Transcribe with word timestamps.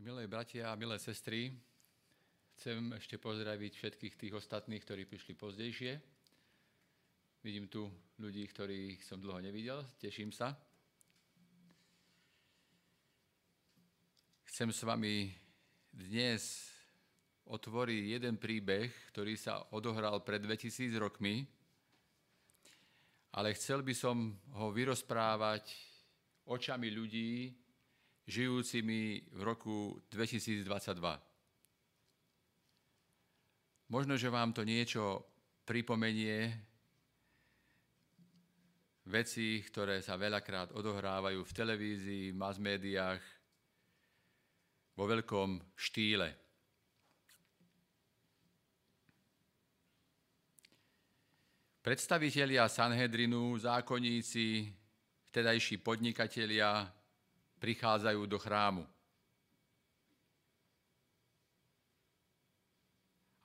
Milé 0.00 0.24
bratia 0.24 0.72
a 0.72 0.78
milé 0.80 0.96
sestry, 0.96 1.52
chcem 2.56 2.96
ešte 2.96 3.20
pozdraviť 3.20 3.76
všetkých 3.76 4.14
tých 4.16 4.32
ostatných, 4.32 4.80
ktorí 4.80 5.04
prišli 5.04 5.36
pozdejšie. 5.36 6.00
Vidím 7.44 7.68
tu 7.68 7.92
ľudí, 8.16 8.40
ktorých 8.48 9.04
som 9.04 9.20
dlho 9.20 9.44
nevidel, 9.44 9.84
teším 10.00 10.32
sa. 10.32 10.56
Chcem 14.48 14.72
s 14.72 14.80
vami 14.80 15.28
dnes 15.92 16.72
otvoriť 17.44 18.16
jeden 18.16 18.40
príbeh, 18.40 18.88
ktorý 19.12 19.36
sa 19.36 19.60
odohral 19.76 20.24
pred 20.24 20.40
2000 20.40 20.88
rokmi, 20.96 21.44
ale 23.36 23.52
chcel 23.52 23.84
by 23.84 23.92
som 23.92 24.40
ho 24.56 24.72
vyrozprávať 24.72 25.68
očami 26.48 26.88
ľudí, 26.88 27.60
žijúcimi 28.26 29.22
v 29.34 29.40
roku 29.42 29.98
2022. 30.10 31.20
Možno, 33.92 34.16
že 34.16 34.32
vám 34.32 34.54
to 34.56 34.64
niečo 34.64 35.26
pripomenie 35.66 36.54
veci, 39.10 39.60
ktoré 39.66 40.00
sa 40.00 40.14
veľakrát 40.14 40.72
odohrávajú 40.72 41.42
v 41.42 41.52
televízii, 41.52 42.24
v 42.30 42.38
mass 42.38 42.56
médiách, 42.62 43.20
vo 44.94 45.04
veľkom 45.10 45.58
štýle. 45.74 46.30
Predstavitelia 51.82 52.70
Sanhedrinu, 52.70 53.58
zákonníci, 53.58 54.70
vtedajší 55.34 55.82
podnikatelia, 55.82 56.86
prichádzajú 57.62 58.26
do 58.26 58.38
chrámu. 58.42 58.82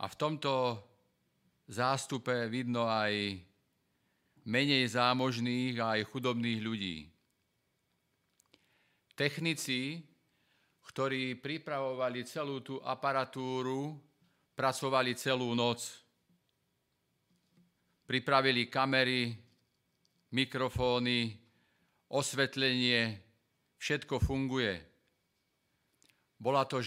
A 0.01 0.05
v 0.09 0.15
tomto 0.17 0.81
zástupe 1.69 2.49
vidno 2.49 2.89
aj 2.89 3.37
menej 4.49 4.89
zámožných 4.89 5.77
a 5.77 5.97
aj 5.97 6.09
chudobných 6.09 6.59
ľudí. 6.65 6.97
Technici, 9.13 10.01
ktorí 10.85 11.37
pripravovali 11.37 12.25
celú 12.25 12.61
tú 12.61 12.81
aparatúru, 12.81 13.97
pracovali 14.57 15.13
celú 15.13 15.53
noc. 15.57 15.81
Pripravili 18.05 18.69
kamery, 18.69 19.35
mikrofóny, 20.31 21.33
osvetlenie, 22.13 23.26
všetko 23.77 24.19
funguje. 24.19 24.81
Bola 26.37 26.65
to 26.65 26.81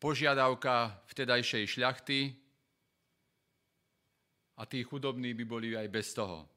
požiadavka 0.00 1.04
vtedajšej 1.12 1.64
šľachty 1.76 2.20
a 4.56 4.62
tí 4.64 4.82
chudobní 4.82 5.34
by 5.34 5.44
boli 5.44 5.76
aj 5.76 5.88
bez 5.92 6.14
toho. 6.16 6.48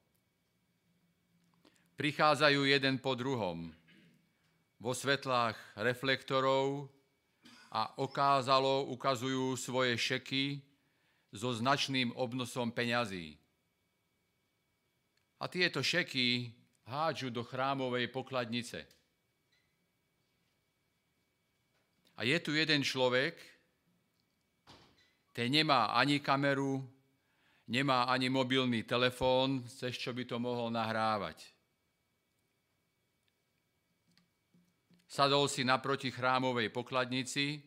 Prichádzajú 1.99 2.65
jeden 2.65 2.97
po 2.97 3.13
druhom 3.13 3.69
vo 4.81 4.91
svetlách 4.97 5.53
reflektorov 5.77 6.89
a 7.69 7.93
okázalo 8.01 8.89
ukazujú 8.89 9.53
svoje 9.53 9.93
šeky 9.95 10.59
so 11.31 11.53
značným 11.53 12.11
obnosom 12.17 12.73
peňazí. 12.73 13.37
A 15.41 15.47
tieto 15.47 15.85
šeky 15.85 16.51
hádžu 16.89 17.29
do 17.29 17.45
chrámovej 17.45 18.09
pokladnice. 18.09 18.83
A 22.21 22.23
je 22.23 22.37
tu 22.37 22.53
jeden 22.53 22.85
človek, 22.85 23.33
ten 25.33 25.49
nemá 25.49 25.89
ani 25.97 26.21
kameru, 26.21 26.77
nemá 27.65 28.05
ani 28.05 28.29
mobilný 28.29 28.85
telefón, 28.85 29.65
cez 29.65 29.97
čo 29.97 30.13
by 30.13 30.29
to 30.29 30.37
mohol 30.37 30.69
nahrávať. 30.69 31.41
Sadol 35.09 35.49
si 35.49 35.65
naproti 35.65 36.13
chrámovej 36.13 36.69
pokladnici 36.69 37.57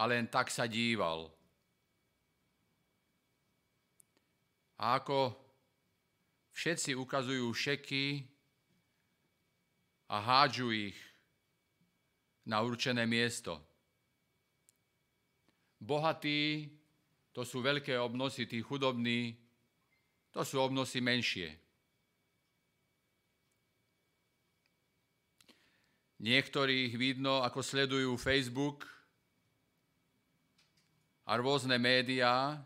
a 0.00 0.08
len 0.08 0.24
tak 0.32 0.48
sa 0.48 0.64
díval. 0.64 1.28
A 4.80 4.96
ako 4.96 5.36
všetci 6.56 6.96
ukazujú 6.96 7.52
šeky 7.52 8.24
a 10.08 10.16
hádžu 10.24 10.72
ich 10.72 11.09
na 12.46 12.64
určené 12.64 13.04
miesto. 13.04 13.60
Bohatí, 15.80 16.68
to 17.32 17.40
sú 17.44 17.64
veľké 17.64 17.96
obnosy, 17.96 18.44
tí 18.44 18.60
chudobní, 18.60 19.32
to 20.30 20.44
sú 20.44 20.60
obnosy 20.60 21.00
menšie. 21.00 21.56
Niektorých 26.20 26.92
vidno, 27.00 27.40
ako 27.40 27.64
sledujú 27.64 28.12
Facebook 28.20 28.84
a 31.24 31.32
rôzne 31.40 31.80
médiá 31.80 32.60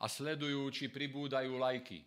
a 0.00 0.04
sledujú, 0.08 0.64
či 0.72 0.88
pribúdajú 0.88 1.60
lajky. 1.60 2.00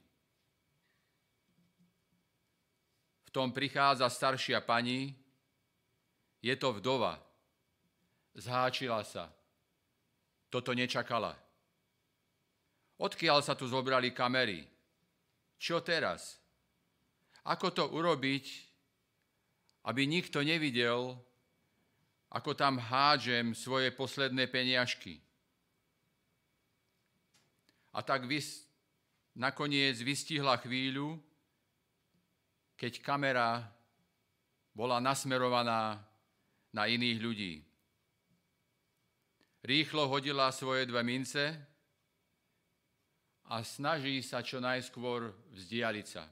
V 3.22 3.30
tom 3.30 3.54
prichádza 3.54 4.10
staršia 4.10 4.66
pani 4.66 5.23
je 6.44 6.56
to 6.60 6.76
vdova. 6.76 7.16
Zháčila 8.36 9.00
sa. 9.08 9.32
Toto 10.52 10.76
nečakala. 10.76 11.32
Odkiaľ 13.00 13.40
sa 13.40 13.56
tu 13.56 13.66
zobrali 13.66 14.12
kamery? 14.12 14.68
Čo 15.56 15.80
teraz? 15.80 16.38
Ako 17.48 17.72
to 17.72 17.88
urobiť, 17.90 18.46
aby 19.88 20.04
nikto 20.04 20.44
nevidel, 20.44 21.16
ako 22.28 22.52
tam 22.54 22.76
hádžem 22.76 23.56
svoje 23.56 23.90
posledné 23.96 24.52
peniažky? 24.52 25.24
A 27.94 28.04
tak 28.04 28.28
vys- 28.28 28.66
nakoniec 29.38 29.98
vystihla 30.02 30.58
chvíľu, 30.58 31.22
keď 32.78 33.02
kamera 33.02 33.64
bola 34.74 34.98
nasmerovaná 34.98 36.02
na 36.74 36.90
iných 36.90 37.20
ľudí. 37.22 37.54
Rýchlo 39.64 40.12
hodila 40.12 40.52
svoje 40.52 40.90
dve 40.90 41.06
mince 41.06 41.56
a 43.48 43.64
snaží 43.64 44.20
sa 44.20 44.44
čo 44.44 44.60
najskôr 44.60 45.32
vzdialiť 45.56 46.08
sa. 46.10 46.28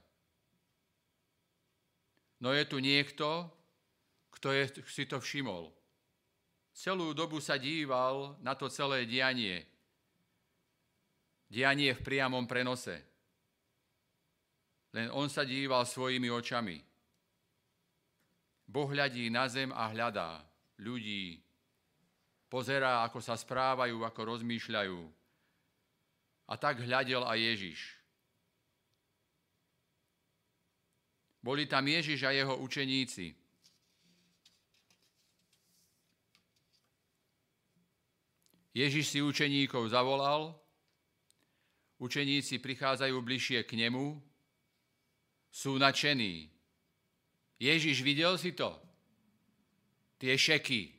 No 2.42 2.50
je 2.50 2.66
tu 2.66 2.82
niekto, 2.82 3.48
kto 4.34 4.50
je, 4.52 4.64
si 4.90 5.06
to 5.06 5.22
všimol. 5.22 5.70
Celú 6.74 7.14
dobu 7.14 7.38
sa 7.38 7.56
díval 7.56 8.36
na 8.42 8.58
to 8.58 8.66
celé 8.66 9.06
dianie. 9.06 9.62
Dianie 11.46 11.94
v 11.94 12.04
priamom 12.04 12.48
prenose. 12.48 12.96
Len 14.92 15.08
on 15.12 15.30
sa 15.30 15.46
díval 15.46 15.88
svojimi 15.88 16.28
očami. 16.28 16.91
Boh 18.66 18.88
hľadí 18.88 19.28
na 19.28 19.48
zem 19.48 19.72
a 19.72 19.88
hľadá 19.90 20.42
ľudí. 20.78 21.40
Pozerá, 22.52 23.00
ako 23.08 23.24
sa 23.24 23.38
správajú, 23.38 24.04
ako 24.04 24.20
rozmýšľajú. 24.36 25.00
A 26.48 26.54
tak 26.60 26.84
hľadel 26.84 27.24
aj 27.24 27.38
Ježiš. 27.40 27.80
Boli 31.40 31.66
tam 31.66 31.88
Ježiš 31.88 32.22
a 32.22 32.30
jeho 32.30 32.54
učeníci. 32.60 33.34
Ježiš 38.72 39.04
si 39.12 39.18
učeníkov 39.20 39.88
zavolal, 39.92 40.56
učeníci 42.00 42.56
prichádzajú 42.56 43.16
bližšie 43.20 43.60
k 43.68 43.76
nemu, 43.76 44.16
sú 45.52 45.76
nadšení, 45.76 46.51
Ježiš, 47.62 48.02
videl 48.02 48.34
si 48.34 48.50
to? 48.58 48.74
Tie 50.18 50.34
šeky, 50.34 50.90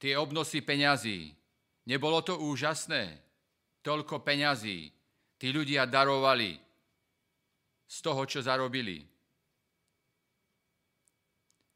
tie 0.00 0.16
obnosy 0.16 0.64
peňazí. 0.64 1.36
Nebolo 1.84 2.24
to 2.24 2.40
úžasné? 2.40 3.20
Toľko 3.84 4.24
peňazí. 4.24 4.88
Tí 5.36 5.52
ľudia 5.52 5.84
darovali 5.84 6.56
z 7.84 7.96
toho, 8.00 8.24
čo 8.24 8.40
zarobili. 8.40 9.04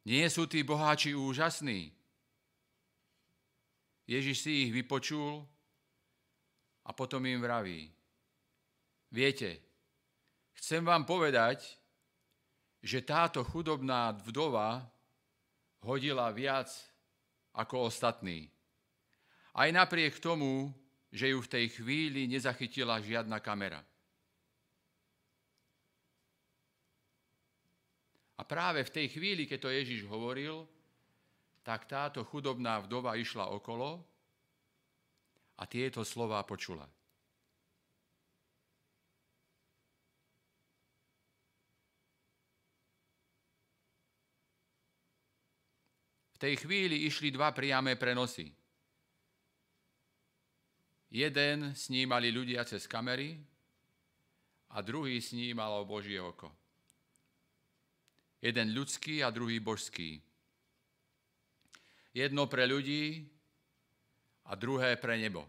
Nie 0.09 0.33
sú 0.33 0.49
tí 0.49 0.65
boháči 0.65 1.13
úžasní? 1.13 1.93
Ježiš 4.09 4.49
si 4.49 4.65
ich 4.65 4.73
vypočul 4.73 5.45
a 6.89 6.91
potom 6.97 7.21
im 7.29 7.45
vraví. 7.45 7.93
Viete, 9.13 9.61
chcem 10.57 10.81
vám 10.81 11.05
povedať, 11.05 11.78
že 12.83 13.03
táto 13.03 13.43
chudobná 13.43 14.15
vdova 14.23 14.87
hodila 15.83 16.31
viac 16.31 16.71
ako 17.55 17.91
ostatní. 17.91 18.51
Aj 19.55 19.67
napriek 19.75 20.23
tomu, 20.23 20.71
že 21.11 21.35
ju 21.35 21.39
v 21.43 21.51
tej 21.51 21.67
chvíli 21.75 22.31
nezachytila 22.31 23.03
žiadna 23.03 23.43
kamera. 23.43 23.83
A 28.39 28.47
práve 28.47 28.87
v 28.87 28.95
tej 28.95 29.07
chvíli, 29.11 29.51
keď 29.51 29.59
to 29.67 29.75
Ježiš 29.75 30.07
hovoril, 30.07 30.63
tak 31.67 31.91
táto 31.91 32.23
chudobná 32.23 32.79
vdova 32.87 33.19
išla 33.19 33.51
okolo 33.51 33.99
a 35.59 35.67
tieto 35.67 36.07
slova 36.07 36.39
počula. 36.47 36.87
V 46.39 46.47
tej 46.47 46.55
chvíli 46.63 47.03
išli 47.11 47.35
dva 47.35 47.51
priame 47.51 47.99
prenosy. 47.99 48.47
Jeden 51.11 51.75
snímali 51.75 52.31
ľudia 52.31 52.63
cez 52.63 52.87
kamery 52.87 53.35
a 54.71 54.79
druhý 54.79 55.19
snímal 55.19 55.83
Božie 55.83 56.23
oko. 56.23 56.47
Jeden 58.39 58.71
ľudský 58.71 59.19
a 59.27 59.35
druhý 59.35 59.59
božský. 59.59 60.23
Jedno 62.15 62.47
pre 62.47 62.71
ľudí 62.71 63.27
a 64.47 64.55
druhé 64.55 64.95
pre 64.95 65.19
nebo. 65.19 65.43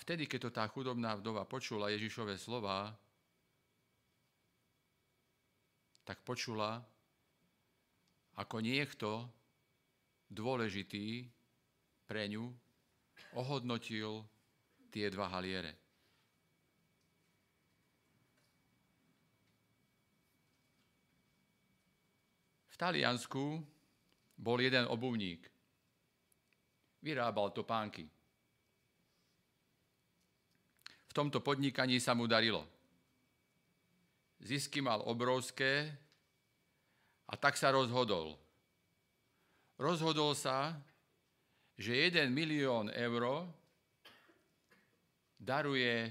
Vtedy, 0.00 0.30
keď 0.30 0.48
to 0.48 0.50
tá 0.54 0.64
chudobná 0.70 1.18
vdova 1.18 1.42
počula 1.44 1.90
Ježišové 1.90 2.38
slova, 2.38 2.94
tak 6.08 6.24
počula, 6.24 6.80
ako 8.38 8.64
niekto 8.64 9.28
dôležitý 10.32 11.28
pre 12.08 12.24
ňu 12.32 12.48
ohodnotil 13.36 14.24
tie 14.88 15.12
dva 15.12 15.28
haliere. 15.28 15.76
V 22.72 22.74
Taliansku 22.78 23.44
bol 24.38 24.58
jeden 24.62 24.86
obuvník. 24.86 25.44
Vyrábal 27.02 27.50
topánky. 27.50 28.06
V 30.86 31.04
tomto 31.18 31.42
podnikaní 31.42 31.98
sa 31.98 32.14
mu 32.14 32.30
darilo. 32.30 32.62
Zisky 34.38 34.78
mal 34.78 35.02
obrovské 35.02 35.90
a 37.26 37.34
tak 37.34 37.58
sa 37.58 37.74
rozhodol. 37.74 38.38
Rozhodol 39.74 40.38
sa, 40.38 40.78
že 41.74 41.90
1 41.90 42.30
milión 42.30 42.86
eur 42.94 43.50
daruje 45.34 46.06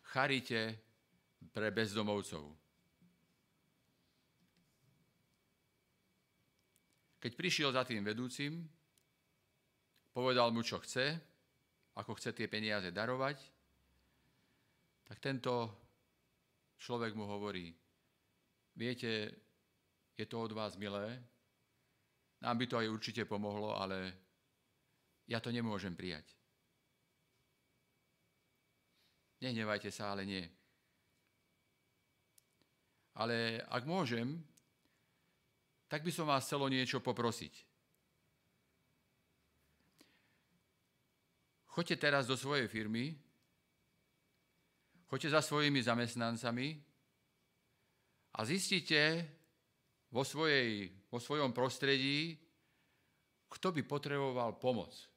charite 0.00 0.80
pre 1.52 1.68
bezdomovcov. 1.68 2.56
Keď 7.20 7.32
prišiel 7.36 7.68
za 7.68 7.84
tým 7.84 8.00
vedúcim, 8.00 8.64
povedal 10.16 10.48
mu, 10.56 10.64
čo 10.64 10.80
chce, 10.80 11.20
ako 12.00 12.16
chce 12.16 12.32
tie 12.32 12.48
peniaze 12.48 12.88
darovať, 12.88 13.51
tak 15.12 15.20
tento 15.20 15.68
človek 16.80 17.12
mu 17.12 17.28
hovorí, 17.28 17.68
viete, 18.72 19.28
je 20.16 20.24
to 20.24 20.40
od 20.40 20.56
vás 20.56 20.80
milé, 20.80 21.20
nám 22.40 22.56
by 22.56 22.64
to 22.64 22.80
aj 22.80 22.88
určite 22.88 23.28
pomohlo, 23.28 23.76
ale 23.76 24.08
ja 25.28 25.36
to 25.36 25.52
nemôžem 25.52 25.92
prijať. 25.92 26.24
Nehnevajte 29.44 29.92
sa, 29.92 30.16
ale 30.16 30.24
nie. 30.24 30.48
Ale 33.12 33.60
ak 33.68 33.84
môžem, 33.84 34.40
tak 35.92 36.00
by 36.00 36.08
som 36.08 36.24
vás 36.24 36.48
chcelo 36.48 36.72
niečo 36.72 37.04
poprosiť. 37.04 37.52
Choďte 41.68 42.00
teraz 42.00 42.24
do 42.24 42.32
svojej 42.32 42.64
firmy, 42.64 43.12
choďte 45.12 45.28
za 45.28 45.44
svojimi 45.44 45.84
zamestnancami 45.84 46.80
a 48.32 48.40
zistite 48.48 49.28
vo, 50.08 50.24
svojej, 50.24 50.88
vo 51.12 51.20
svojom 51.20 51.52
prostredí, 51.52 52.40
kto 53.52 53.76
by 53.76 53.84
potreboval 53.84 54.56
pomoc. 54.56 55.12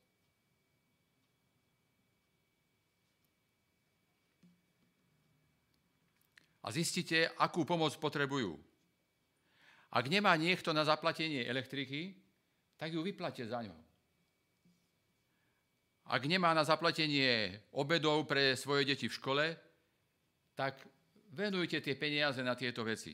a 6.65 6.74
zistite, 6.74 7.30
akú 7.38 7.62
pomoc 7.62 7.94
potrebujú. 8.01 8.57
Ak 9.94 10.09
nemá 10.09 10.33
niekto 10.33 10.74
na 10.74 10.81
zaplatenie 10.81 11.45
elektriky, 11.45 12.18
tak 12.74 12.89
ju 12.89 13.06
vyplate 13.06 13.45
za 13.45 13.62
ňo. 13.62 13.77
Ak 16.09 16.25
nemá 16.25 16.57
na 16.57 16.65
zaplatenie 16.65 17.53
obedov 17.69 18.25
pre 18.25 18.57
svoje 18.57 18.81
deti 18.81 19.06
v 19.06 19.13
škole, 19.13 19.45
tak 20.56 20.80
venujte 21.36 21.84
tie 21.84 21.96
peniaze 22.00 22.40
na 22.40 22.56
tieto 22.56 22.81
veci. 22.88 23.13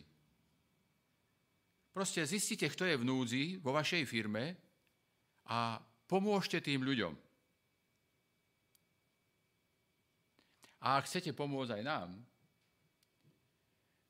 Proste 1.92 2.24
zistite, 2.24 2.70
kto 2.72 2.88
je 2.88 2.96
v 2.96 3.04
núdzi 3.04 3.44
vo 3.60 3.76
vašej 3.76 4.04
firme 4.08 4.56
a 5.52 5.76
pomôžte 6.08 6.64
tým 6.64 6.86
ľuďom. 6.86 7.14
A 10.82 10.98
ak 10.98 11.06
chcete 11.10 11.36
pomôcť 11.36 11.78
aj 11.78 11.84
nám, 11.84 12.10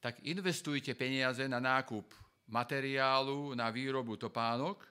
tak 0.01 0.21
investujte 0.23 0.93
peniaze 0.93 1.43
na 1.49 1.57
nákup 1.57 2.05
materiálu 2.51 3.55
na 3.55 3.71
výrobu 3.71 4.19
topánok, 4.19 4.83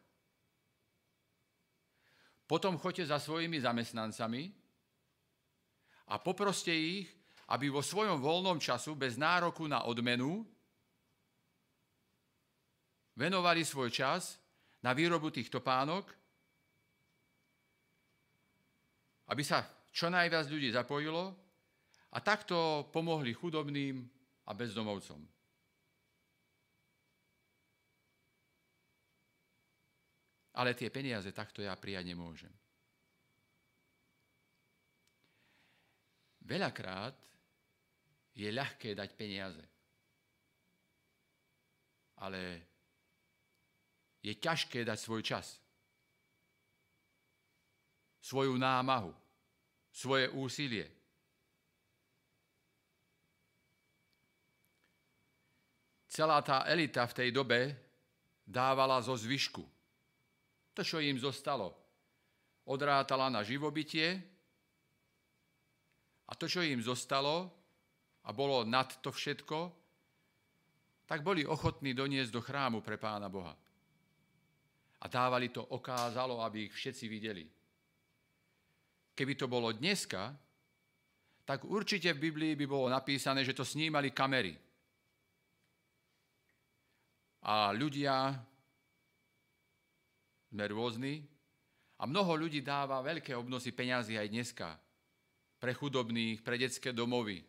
potom 2.51 2.75
choďte 2.75 3.15
za 3.15 3.23
svojimi 3.23 3.63
zamestnancami 3.63 4.51
a 6.11 6.19
poproste 6.19 6.75
ich, 6.75 7.07
aby 7.51 7.67
vo 7.67 7.83
svojom 7.83 8.23
voľnom 8.23 8.63
času 8.63 8.95
bez 8.95 9.19
nároku 9.19 9.67
na 9.67 9.83
odmenu 9.91 10.47
venovali 13.19 13.67
svoj 13.67 13.91
čas 13.91 14.39
na 14.87 14.95
výrobu 14.95 15.35
tých 15.35 15.51
topánok, 15.51 16.07
aby 19.35 19.43
sa 19.43 19.67
čo 19.91 20.07
najviac 20.07 20.47
ľudí 20.47 20.71
zapojilo 20.71 21.35
a 22.15 22.19
takto 22.23 22.87
pomohli 22.95 23.35
chudobným 23.35 23.99
a 24.47 24.51
bezdomovcom. 24.55 25.21
Ale 30.55 30.75
tie 30.75 30.91
peniaze 30.91 31.31
takto 31.31 31.63
ja 31.63 31.75
prijať 31.79 32.11
nemôžem. 32.11 32.51
Veľakrát 36.43 37.30
je 38.41 38.49
ľahké 38.49 38.97
dať 38.97 39.11
peniaze. 39.13 39.65
Ale 42.25 42.41
je 44.25 44.33
ťažké 44.33 44.81
dať 44.85 44.97
svoj 44.97 45.21
čas. 45.21 45.61
Svoju 48.21 48.57
námahu. 48.57 49.13
Svoje 49.93 50.33
úsilie. 50.33 51.01
celá 56.11 56.43
tá 56.43 56.67
elita 56.67 57.07
v 57.07 57.17
tej 57.17 57.29
dobe 57.31 57.73
dávala 58.45 59.01
zo 59.01 59.17
zvyšku. 59.17 59.63
To, 60.75 60.83
čo 60.83 60.99
im 60.99 61.17
zostalo, 61.17 61.73
odrátala 62.67 63.31
na 63.31 63.47
živobytie 63.47 64.19
a 66.29 66.33
to, 66.35 66.51
čo 66.51 66.61
im 66.61 66.83
zostalo 66.83 67.60
a 68.25 68.31
bolo 68.33 68.65
nad 68.67 68.89
to 69.01 69.13
všetko, 69.13 69.59
tak 71.09 71.25
boli 71.27 71.43
ochotní 71.43 71.95
doniesť 71.95 72.31
do 72.31 72.41
chrámu 72.41 72.85
pre 72.85 73.01
Pána 73.01 73.27
Boha. 73.27 73.57
A 75.01 75.05
dávali 75.09 75.49
to 75.49 75.65
okázalo, 75.65 76.45
aby 76.45 76.69
ich 76.69 76.75
všetci 76.77 77.05
videli. 77.09 77.45
Keby 79.17 79.33
to 79.35 79.49
bolo 79.49 79.73
dneska, 79.73 80.37
tak 81.49 81.65
určite 81.67 82.13
v 82.15 82.31
Biblii 82.31 82.53
by 82.55 82.67
bolo 82.69 82.87
napísané, 82.87 83.43
že 83.43 83.57
to 83.57 83.67
snímali 83.67 84.15
kamery 84.15 84.55
a 87.41 87.73
ľudia 87.73 88.37
sme 90.53 90.65
rôzni 90.69 91.25
a 91.97 92.05
mnoho 92.05 92.37
ľudí 92.37 92.61
dáva 92.61 93.01
veľké 93.01 93.33
obnosy 93.33 93.73
peňazí 93.73 94.21
aj 94.21 94.29
dneska 94.29 94.69
pre 95.61 95.73
chudobných, 95.73 96.45
pre 96.45 96.57
detské 96.61 96.93
domovy. 96.93 97.45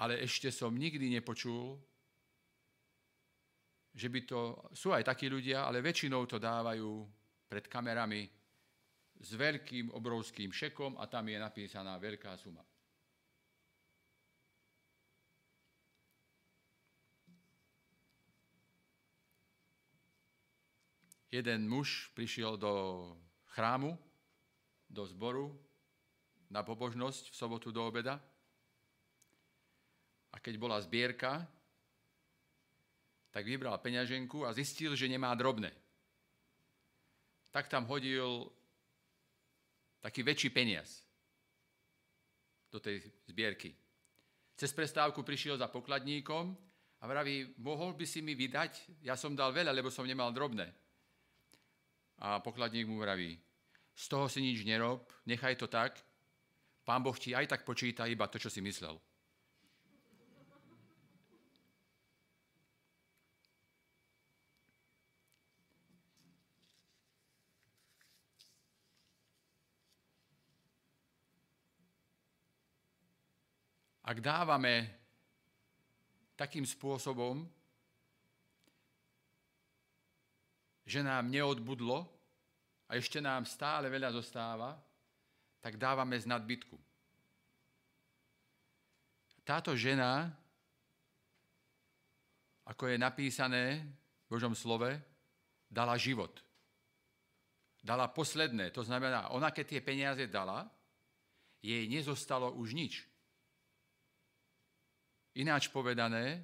Ale 0.00 0.24
ešte 0.24 0.48
som 0.48 0.72
nikdy 0.72 1.12
nepočul, 1.12 1.76
že 3.92 4.08
by 4.08 4.20
to, 4.24 4.40
sú 4.72 4.96
aj 4.96 5.04
takí 5.04 5.28
ľudia, 5.28 5.68
ale 5.68 5.84
väčšinou 5.84 6.24
to 6.24 6.40
dávajú 6.40 7.04
pred 7.44 7.68
kamerami 7.68 8.24
s 9.20 9.30
veľkým, 9.36 9.92
obrovským 9.92 10.48
šekom 10.48 10.96
a 10.96 11.04
tam 11.04 11.28
je 11.28 11.36
napísaná 11.36 12.00
veľká 12.00 12.32
suma. 12.40 12.64
Jeden 21.30 21.68
muž 21.68 22.10
prišiel 22.16 22.58
do 22.58 22.72
chrámu, 23.54 23.94
do 24.90 25.06
zboru, 25.06 25.54
na 26.50 26.66
pobožnosť 26.66 27.30
v 27.30 27.38
sobotu 27.38 27.70
do 27.70 27.86
obeda 27.86 28.18
a 30.30 30.36
keď 30.38 30.54
bola 30.56 30.78
zbierka, 30.78 31.42
tak 33.30 33.46
vybral 33.46 33.78
peňaženku 33.78 34.42
a 34.46 34.54
zistil, 34.54 34.98
že 34.98 35.06
nemá 35.06 35.30
drobné. 35.38 35.70
Tak 37.50 37.70
tam 37.70 37.86
hodil 37.86 38.50
taký 40.02 40.22
väčší 40.22 40.50
peniaz 40.50 41.02
do 42.70 42.78
tej 42.78 43.02
zbierky. 43.26 43.74
Cez 44.54 44.70
prestávku 44.70 45.22
prišiel 45.22 45.58
za 45.58 45.66
pokladníkom 45.66 46.54
a 47.00 47.04
vraví, 47.06 47.54
mohol 47.58 47.96
by 47.96 48.06
si 48.06 48.22
mi 48.22 48.36
vydať? 48.36 49.02
Ja 49.02 49.16
som 49.16 49.34
dal 49.34 49.50
veľa, 49.50 49.74
lebo 49.74 49.90
som 49.90 50.06
nemal 50.06 50.30
drobné. 50.30 50.70
A 52.20 52.38
pokladník 52.44 52.84
mu 52.86 53.00
vraví, 53.00 53.40
z 53.96 54.04
toho 54.06 54.28
si 54.28 54.44
nič 54.44 54.62
nerob, 54.68 55.08
nechaj 55.24 55.56
to 55.56 55.66
tak, 55.66 55.96
pán 56.84 57.00
Boh 57.00 57.16
ti 57.16 57.32
aj 57.32 57.48
tak 57.48 57.64
počíta 57.64 58.04
iba 58.04 58.28
to, 58.28 58.36
čo 58.36 58.52
si 58.52 58.60
myslel. 58.60 59.00
Ak 74.10 74.18
dávame 74.18 74.90
takým 76.34 76.66
spôsobom, 76.66 77.46
že 80.82 80.98
nám 81.06 81.30
neodbudlo 81.30 82.10
a 82.90 82.98
ešte 82.98 83.22
nám 83.22 83.46
stále 83.46 83.86
veľa 83.86 84.10
zostáva, 84.10 84.74
tak 85.62 85.78
dávame 85.78 86.18
z 86.18 86.26
nadbytku. 86.26 86.74
Táto 89.46 89.78
žena, 89.78 90.26
ako 92.66 92.90
je 92.90 92.96
napísané 92.98 93.86
v 94.26 94.26
Božom 94.26 94.58
slove, 94.58 94.90
dala 95.70 95.94
život. 95.94 96.34
Dala 97.78 98.10
posledné, 98.10 98.74
to 98.74 98.82
znamená, 98.82 99.30
ona 99.30 99.54
keď 99.54 99.78
tie 99.78 99.80
peniaze 99.86 100.26
dala, 100.26 100.66
jej 101.62 101.86
nezostalo 101.86 102.50
už 102.58 102.74
nič. 102.74 103.09
Ináč 105.38 105.70
povedané, 105.70 106.42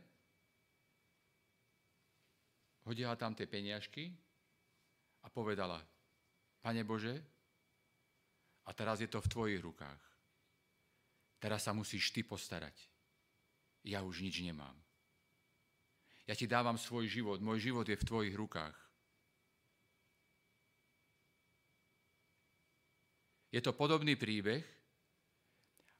hodila 2.87 3.19
tam 3.19 3.35
tie 3.35 3.51
peniažky 3.51 4.15
a 5.23 5.31
povedala, 5.31 5.83
Pane 6.63 6.87
Bože, 6.87 7.19
a 8.67 8.71
teraz 8.75 8.99
je 8.99 9.07
to 9.07 9.23
v 9.23 9.31
tvojich 9.31 9.63
rukách. 9.63 10.03
Teraz 11.39 11.63
sa 11.67 11.73
musíš 11.75 12.11
ty 12.11 12.27
postarať. 12.27 12.75
Ja 13.87 14.03
už 14.03 14.27
nič 14.27 14.43
nemám. 14.43 14.75
Ja 16.27 16.35
ti 16.35 16.51
dávam 16.51 16.75
svoj 16.75 17.07
život. 17.07 17.39
Môj 17.39 17.71
život 17.71 17.87
je 17.87 17.95
v 17.95 18.09
tvojich 18.09 18.35
rukách. 18.35 18.75
Je 23.55 23.63
to 23.63 23.71
podobný 23.71 24.19
príbeh, 24.19 24.67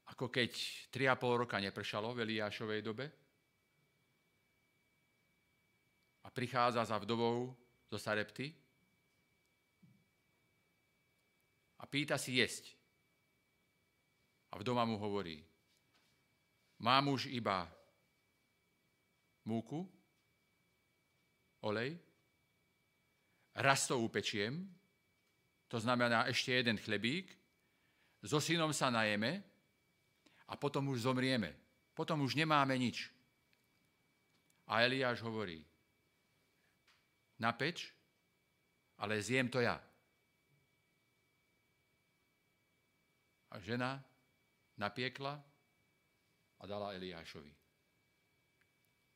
ako 0.07 0.31
keď 0.31 0.51
3,5 0.89 1.41
roka 1.43 1.57
nepršalo 1.59 2.15
v 2.15 2.23
Eliášovej 2.23 2.81
dobe 2.83 3.05
a 6.23 6.27
prichádza 6.31 6.83
za 6.83 6.97
vdovou 6.99 7.55
zo 7.87 7.97
Sarepty 7.99 8.51
a 11.77 11.83
pýta 11.87 12.19
si 12.19 12.39
jesť. 12.39 12.75
A 14.51 14.59
vdova 14.59 14.87
mu 14.87 14.99
hovorí, 14.99 15.39
mám 16.83 17.11
už 17.11 17.31
iba 17.31 17.67
múku, 19.47 19.87
olej, 21.63 21.95
raz 23.55 23.87
to 23.87 23.99
upečiem, 23.99 24.67
to 25.67 25.79
znamená 25.79 26.27
ešte 26.27 26.55
jeden 26.55 26.79
chlebík, 26.79 27.31
so 28.23 28.43
synom 28.43 28.75
sa 28.75 28.91
najeme 28.91 29.46
a 30.47 30.53
potom 30.55 30.87
už 30.89 31.03
zomrieme. 31.03 31.51
Potom 31.91 32.23
už 32.23 32.37
nemáme 32.37 32.77
nič. 32.79 33.11
A 34.67 34.83
Eliáš 34.83 35.23
hovorí, 35.23 35.63
napeč, 37.39 37.91
ale 38.99 39.21
zjem 39.21 39.47
to 39.47 39.63
ja. 39.63 39.79
A 43.47 43.55
žena 43.63 44.03
napiekla 44.75 45.39
a 46.59 46.63
dala 46.67 46.93
Eliášovi. 46.93 47.53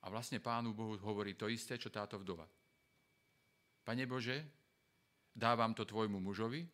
A 0.01 0.09
vlastne 0.09 0.41
pánu 0.41 0.73
Bohu 0.73 0.97
hovorí 0.97 1.37
to 1.37 1.45
isté, 1.45 1.77
čo 1.77 1.93
táto 1.93 2.17
vdova. 2.17 2.47
Pane 3.85 4.05
Bože, 4.09 4.41
dávam 5.29 5.73
to 5.77 5.85
tvojmu 5.85 6.17
mužovi, 6.17 6.65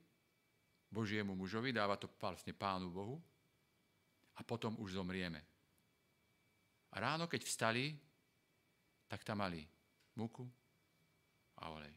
Božiemu 0.87 1.35
mužovi, 1.35 1.75
dáva 1.75 1.99
to 1.99 2.07
vlastne 2.15 2.55
pánu 2.55 2.87
Bohu, 2.87 3.19
a 4.37 4.41
potom 4.45 4.77
už 4.77 5.01
zomrieme. 5.01 5.41
A 6.93 6.95
ráno, 7.01 7.27
keď 7.27 7.43
vstali, 7.43 7.97
tak 9.09 9.25
tam 9.25 9.41
mali 9.41 9.65
múku 10.15 10.45
a 11.57 11.73
olej. 11.73 11.93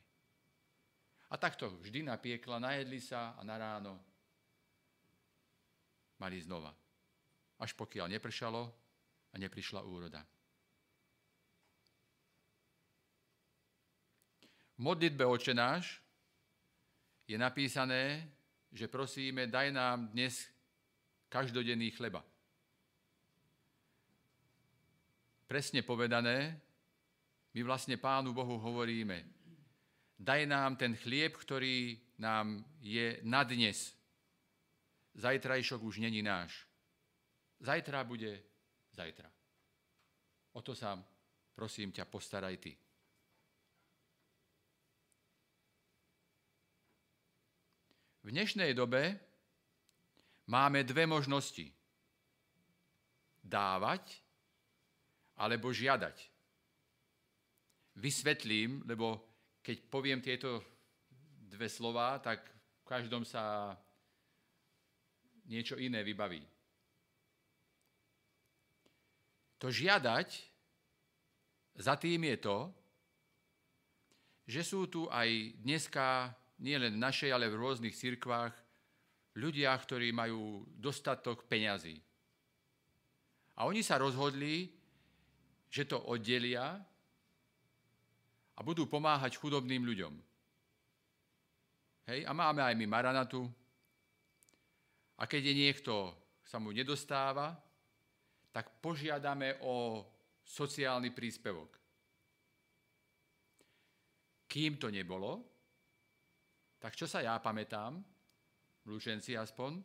A 1.30 1.38
takto 1.38 1.70
vždy 1.78 2.02
napiekla, 2.02 2.59
najedli 2.59 2.99
sa 2.99 3.38
a 3.38 3.40
na 3.47 3.54
ráno 3.54 3.94
mali 6.18 6.42
znova. 6.42 6.75
Až 7.61 7.76
pokiaľ 7.76 8.11
nepršalo 8.11 8.62
a 9.30 9.35
neprišla 9.38 9.85
úroda. 9.85 10.25
V 14.75 14.80
modlitbe 14.80 15.28
Oče 15.28 15.52
náš 15.52 16.00
je 17.28 17.37
napísané, 17.37 18.26
že 18.73 18.88
prosíme, 18.88 19.47
daj 19.47 19.70
nám 19.70 20.09
dnes 20.11 20.49
každodenný 21.30 21.94
chleba. 21.94 22.26
Presne 25.46 25.87
povedané, 25.87 26.58
my 27.54 27.60
vlastne 27.62 27.99
Pánu 27.99 28.34
Bohu 28.34 28.58
hovoríme, 28.58 29.26
daj 30.18 30.46
nám 30.46 30.76
ten 30.76 30.94
chlieb, 30.99 31.34
ktorý 31.34 31.99
nám 32.18 32.62
je 32.82 33.18
na 33.22 33.42
dnes. 33.46 33.94
Zajtrajšok 35.14 35.80
už 35.82 36.02
není 36.02 36.22
náš. 36.22 36.66
Zajtra 37.62 38.04
bude 38.06 38.42
zajtra. 38.94 39.30
O 40.54 40.62
to 40.62 40.75
sa, 40.75 40.99
prosím 41.54 41.90
ťa, 41.94 42.06
postaraj 42.06 42.56
ty. 42.58 42.72
V 48.22 48.28
dnešnej 48.30 48.76
dobe 48.76 49.29
máme 50.50 50.83
dve 50.83 51.07
možnosti. 51.07 51.71
Dávať 53.40 54.02
alebo 55.38 55.71
žiadať. 55.71 56.19
Vysvetlím, 57.97 58.83
lebo 58.85 59.23
keď 59.62 59.76
poviem 59.88 60.21
tieto 60.21 60.61
dve 61.49 61.71
slova, 61.71 62.19
tak 62.19 62.45
v 62.83 62.85
každom 62.85 63.25
sa 63.25 63.73
niečo 65.47 65.78
iné 65.78 66.02
vybaví. 66.04 66.42
To 69.61 69.69
žiadať, 69.69 70.28
za 71.80 71.95
tým 71.97 72.25
je 72.25 72.37
to, 72.40 72.59
že 74.49 74.62
sú 74.64 74.88
tu 74.88 75.07
aj 75.09 75.28
dneska, 75.61 76.33
nie 76.61 76.76
len 76.76 76.97
v 76.97 77.02
našej, 77.02 77.30
ale 77.33 77.49
v 77.49 77.61
rôznych 77.61 77.97
cirkvách, 77.97 78.52
ľudia, 79.37 79.70
ktorí 79.76 80.10
majú 80.10 80.66
dostatok 80.75 81.46
peňazí. 81.46 81.94
A 83.60 83.68
oni 83.68 83.84
sa 83.84 84.00
rozhodli, 84.00 84.72
že 85.70 85.87
to 85.87 86.00
oddelia 86.10 86.80
a 88.56 88.60
budú 88.64 88.90
pomáhať 88.90 89.38
chudobným 89.38 89.87
ľuďom. 89.87 90.14
Hej? 92.10 92.26
A 92.26 92.32
máme 92.34 92.64
aj 92.64 92.75
my 92.75 92.87
Maranatu. 92.90 93.46
A 95.20 95.28
keď 95.28 95.52
je 95.52 95.54
niekto, 95.54 95.94
sa 96.42 96.58
mu 96.58 96.75
nedostáva, 96.75 97.54
tak 98.50 98.82
požiadame 98.82 99.62
o 99.62 100.02
sociálny 100.42 101.14
príspevok. 101.14 101.78
Kým 104.50 104.82
to 104.82 104.90
nebolo, 104.90 105.46
tak 106.82 106.99
čo 106.99 107.06
sa 107.06 107.22
ja 107.22 107.38
pamätám, 107.38 108.02
Lučenci 108.90 109.38
aspoň, 109.38 109.78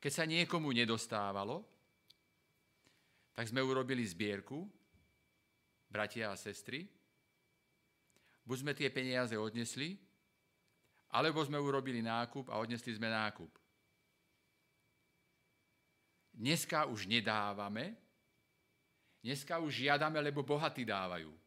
keď 0.00 0.12
sa 0.12 0.24
niekomu 0.24 0.72
nedostávalo, 0.72 1.60
tak 3.36 3.44
sme 3.44 3.60
urobili 3.60 4.00
zbierku, 4.00 4.64
bratia 5.92 6.32
a 6.32 6.40
sestry, 6.40 6.88
buď 8.48 8.56
sme 8.56 8.72
tie 8.72 8.88
peniaze 8.88 9.36
odnesli, 9.36 10.00
alebo 11.12 11.44
sme 11.44 11.60
urobili 11.60 12.00
nákup 12.00 12.48
a 12.48 12.56
odnesli 12.56 12.96
sme 12.96 13.12
nákup. 13.12 13.52
Dneska 16.32 16.88
už 16.88 17.04
nedávame, 17.04 17.92
dneska 19.20 19.60
už 19.60 19.84
žiadame, 19.84 20.16
lebo 20.24 20.40
bohatí 20.40 20.88
dávajú. 20.88 21.41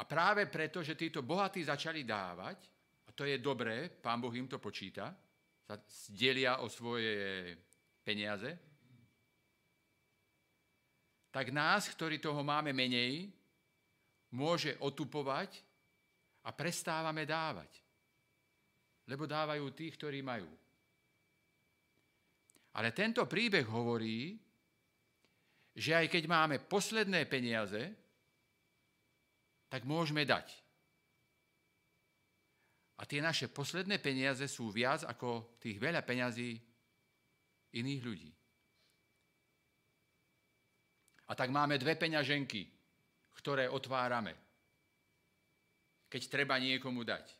A 0.00 0.08
práve 0.08 0.48
preto, 0.48 0.80
že 0.80 0.96
títo 0.96 1.20
bohatí 1.20 1.60
začali 1.60 2.08
dávať, 2.08 2.58
a 3.04 3.12
to 3.12 3.28
je 3.28 3.36
dobré, 3.36 3.92
pán 3.92 4.16
Boh 4.16 4.32
im 4.32 4.48
to 4.48 4.56
počíta, 4.56 5.12
sa 5.60 5.76
delia 6.08 6.64
o 6.64 6.72
svoje 6.72 7.52
peniaze, 8.00 8.48
tak 11.30 11.52
nás, 11.52 11.86
ktorí 11.92 12.18
toho 12.18 12.40
máme 12.40 12.72
menej, 12.72 13.28
môže 14.34 14.74
otupovať 14.80 15.62
a 16.42 16.50
prestávame 16.50 17.28
dávať. 17.28 17.70
Lebo 19.06 19.28
dávajú 19.28 19.68
tí, 19.76 19.92
ktorí 19.92 20.24
majú. 20.24 20.48
Ale 22.74 22.94
tento 22.94 23.26
príbeh 23.26 23.66
hovorí, 23.66 24.38
že 25.74 25.94
aj 25.94 26.06
keď 26.10 26.24
máme 26.26 26.56
posledné 26.66 27.26
peniaze, 27.26 28.09
tak 29.70 29.86
môžeme 29.86 30.26
dať. 30.26 30.50
A 33.00 33.08
tie 33.08 33.24
naše 33.24 33.48
posledné 33.48 33.96
peniaze 34.02 34.44
sú 34.44 34.68
viac 34.68 35.06
ako 35.08 35.56
tých 35.56 35.80
veľa 35.80 36.04
peňazí 36.04 36.60
iných 37.72 38.02
ľudí. 38.04 38.30
A 41.30 41.32
tak 41.38 41.54
máme 41.54 41.78
dve 41.78 41.94
peňaženky, 41.94 42.66
ktoré 43.38 43.70
otvárame, 43.70 44.34
keď 46.10 46.22
treba 46.26 46.58
niekomu 46.58 47.06
dať. 47.06 47.30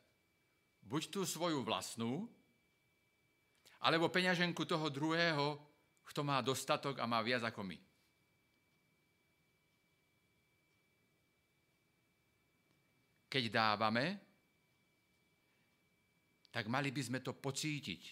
Buď 0.80 1.10
tú 1.12 1.20
svoju 1.26 1.60
vlastnú, 1.66 2.24
alebo 3.82 4.08
peňaženku 4.08 4.64
toho 4.64 4.88
druhého, 4.88 5.58
kto 6.06 6.20
má 6.22 6.38
dostatok 6.40 7.02
a 7.02 7.04
má 7.04 7.20
viac 7.20 7.42
ako 7.44 7.66
my. 7.66 7.89
Keď 13.30 13.44
dávame, 13.46 14.18
tak 16.50 16.66
mali 16.66 16.90
by 16.90 17.02
sme 17.06 17.18
to 17.22 17.30
pocítiť. 17.38 18.02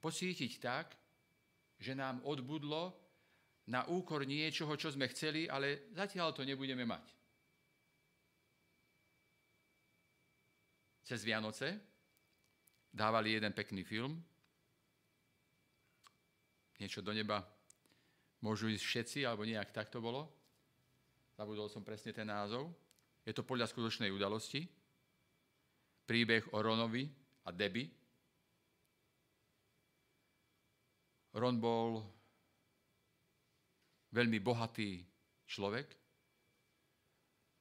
Pocítiť 0.00 0.52
tak, 0.56 0.96
že 1.76 1.92
nám 1.92 2.24
odbudlo 2.24 2.96
na 3.68 3.84
úkor 3.92 4.24
niečoho, 4.24 4.74
čo 4.80 4.88
sme 4.90 5.12
chceli, 5.12 5.44
ale 5.46 5.92
zatiaľ 5.92 6.32
to 6.32 6.42
nebudeme 6.42 6.88
mať. 6.88 7.06
Cez 11.04 11.20
Vianoce 11.22 11.78
dávali 12.88 13.36
jeden 13.36 13.52
pekný 13.52 13.84
film, 13.84 14.16
niečo 16.80 17.04
do 17.04 17.12
neba, 17.14 17.44
môžu 18.42 18.72
ísť 18.72 18.82
všetci, 18.82 19.18
alebo 19.22 19.46
nejak 19.46 19.70
tak 19.70 19.92
to 19.92 20.02
bolo. 20.02 20.26
Zabudol 21.38 21.70
som 21.70 21.86
presne 21.86 22.10
ten 22.10 22.26
názov. 22.26 22.81
Je 23.22 23.32
to 23.34 23.46
podľa 23.46 23.70
skutočnej 23.70 24.10
udalosti. 24.10 24.66
Príbeh 26.02 26.50
o 26.54 26.58
Ronovi 26.58 27.06
a 27.46 27.50
Debbie. 27.54 27.86
Ron 31.32 31.56
bol 31.56 32.02
veľmi 34.12 34.38
bohatý 34.44 35.00
človek, 35.48 35.88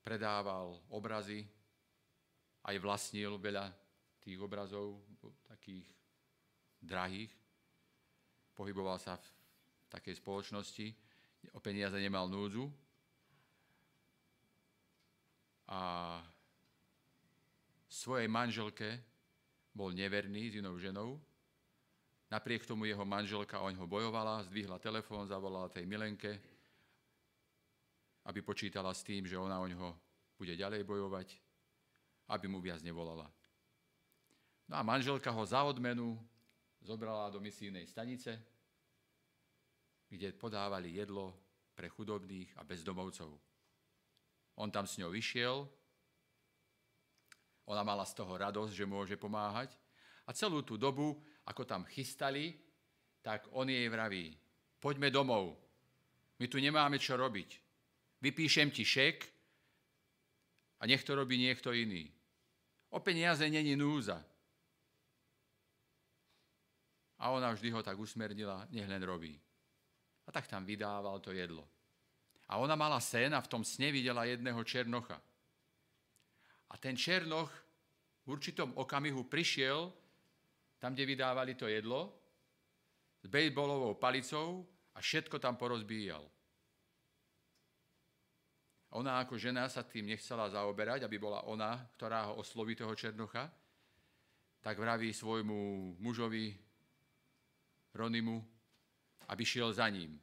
predával 0.04 0.76
obrazy, 0.92 1.48
aj 2.68 2.76
vlastnil 2.84 3.40
veľa 3.40 3.72
tých 4.20 4.38
obrazov, 4.44 5.00
takých 5.48 5.88
drahých. 6.84 7.32
Pohyboval 8.52 9.00
sa 9.00 9.16
v 9.16 9.28
takej 9.88 10.20
spoločnosti, 10.20 10.88
o 11.56 11.60
peniaze 11.64 11.96
nemal 11.96 12.28
núdzu, 12.28 12.68
a 15.72 15.80
svojej 17.88 18.28
manželke 18.28 19.00
bol 19.72 19.96
neverný 19.96 20.52
s 20.52 20.60
inou 20.60 20.76
ženou. 20.76 21.16
Napriek 22.28 22.68
tomu 22.68 22.88
jeho 22.88 23.04
manželka 23.08 23.60
o 23.60 23.72
ňo 23.72 23.88
bojovala, 23.88 24.44
zdvihla 24.52 24.80
telefón, 24.84 25.28
zavolala 25.28 25.72
tej 25.72 25.88
Milenke, 25.88 26.40
aby 28.28 28.40
počítala 28.44 28.92
s 28.92 29.04
tým, 29.04 29.28
že 29.28 29.40
ona 29.40 29.60
o 29.60 29.68
ňo 29.68 29.96
bude 30.36 30.56
ďalej 30.56 30.84
bojovať, 30.84 31.28
aby 32.32 32.46
mu 32.48 32.60
viac 32.60 32.84
nevolala. 32.84 33.28
No 34.68 34.80
a 34.80 34.84
manželka 34.84 35.32
ho 35.32 35.44
za 35.44 35.64
odmenu 35.64 36.16
zobrala 36.84 37.32
do 37.32 37.44
misijnej 37.44 37.88
stanice, 37.88 38.40
kde 40.08 40.36
podávali 40.36 41.00
jedlo 41.00 41.36
pre 41.76 41.88
chudobných 41.92 42.56
a 42.60 42.64
bezdomovcov. 42.64 43.51
On 44.60 44.68
tam 44.72 44.88
s 44.88 45.00
ňou 45.00 45.14
vyšiel, 45.16 45.68
ona 47.72 47.84
mala 47.88 48.04
z 48.04 48.18
toho 48.18 48.36
radosť, 48.36 48.74
že 48.74 48.90
môže 48.90 49.16
pomáhať. 49.16 49.72
A 50.28 50.36
celú 50.36 50.66
tú 50.66 50.76
dobu, 50.76 51.16
ako 51.48 51.64
tam 51.64 51.88
chystali, 51.88 52.58
tak 53.22 53.48
on 53.56 53.70
jej 53.70 53.86
vraví, 53.88 54.34
poďme 54.82 55.14
domov, 55.14 55.56
my 56.42 56.46
tu 56.50 56.58
nemáme 56.58 56.98
čo 56.98 57.14
robiť. 57.14 57.50
Vypíšem 58.22 58.74
ti 58.74 58.82
šek 58.82 59.18
a 60.82 60.90
nech 60.90 61.06
to 61.06 61.14
robí 61.14 61.38
niekto 61.38 61.70
iný. 61.70 62.10
O 62.90 63.00
peniaze 63.00 63.46
není 63.46 63.78
núza. 63.78 64.18
A 67.22 67.30
ona 67.30 67.54
vždy 67.54 67.70
ho 67.70 67.86
tak 67.86 67.94
usmernila, 68.02 68.66
nech 68.74 68.90
len 68.90 69.06
robí. 69.06 69.38
A 70.26 70.34
tak 70.34 70.50
tam 70.50 70.66
vydával 70.66 71.22
to 71.22 71.30
jedlo. 71.30 71.70
A 72.52 72.60
ona 72.60 72.76
mala 72.76 73.00
sen 73.00 73.32
a 73.32 73.40
v 73.40 73.48
tom 73.48 73.64
sne 73.64 73.96
videla 73.96 74.28
jedného 74.28 74.60
černocha. 74.68 75.16
A 76.72 76.76
ten 76.76 77.00
černoch 77.00 77.52
v 78.28 78.36
určitom 78.36 78.76
okamihu 78.76 79.24
prišiel 79.32 79.88
tam, 80.76 80.92
kde 80.92 81.08
vydávali 81.08 81.56
to 81.56 81.72
jedlo, 81.72 82.12
s 83.24 83.28
bejsbolovou 83.30 83.96
palicou 83.96 84.66
a 84.96 85.00
všetko 85.00 85.40
tam 85.40 85.56
porozbíjal. 85.56 86.26
Ona 88.92 89.24
ako 89.24 89.40
žena 89.40 89.72
sa 89.72 89.88
tým 89.88 90.12
nechcela 90.12 90.52
zaoberať, 90.52 91.08
aby 91.08 91.16
bola 91.16 91.48
ona, 91.48 91.80
ktorá 91.96 92.28
ho 92.28 92.44
osloví 92.44 92.76
toho 92.76 92.92
černocha, 92.92 93.48
tak 94.60 94.76
vraví 94.76 95.16
svojmu 95.16 95.96
mužovi 96.04 96.52
Ronimu, 97.96 98.44
aby 99.32 99.44
šiel 99.48 99.72
za 99.72 99.88
ním. 99.88 100.20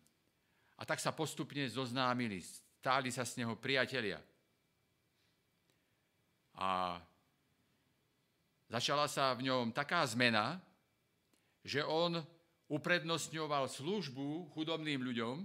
A 0.79 0.83
tak 0.87 1.03
sa 1.03 1.11
postupne 1.11 1.67
zoznámili, 1.67 2.38
stáli 2.79 3.11
sa 3.11 3.27
s 3.27 3.35
neho 3.35 3.59
priatelia. 3.59 4.23
A 6.59 6.99
začala 8.71 9.11
sa 9.11 9.35
v 9.35 9.51
ňom 9.51 9.75
taká 9.75 10.07
zmena, 10.07 10.62
že 11.67 11.83
on 11.83 12.23
uprednostňoval 12.71 13.67
službu 13.67 14.55
chudobným 14.55 15.03
ľuďom 15.03 15.37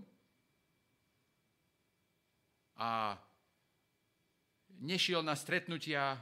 a 2.78 3.16
nešiel 4.82 5.24
na 5.24 5.38
stretnutia 5.38 6.20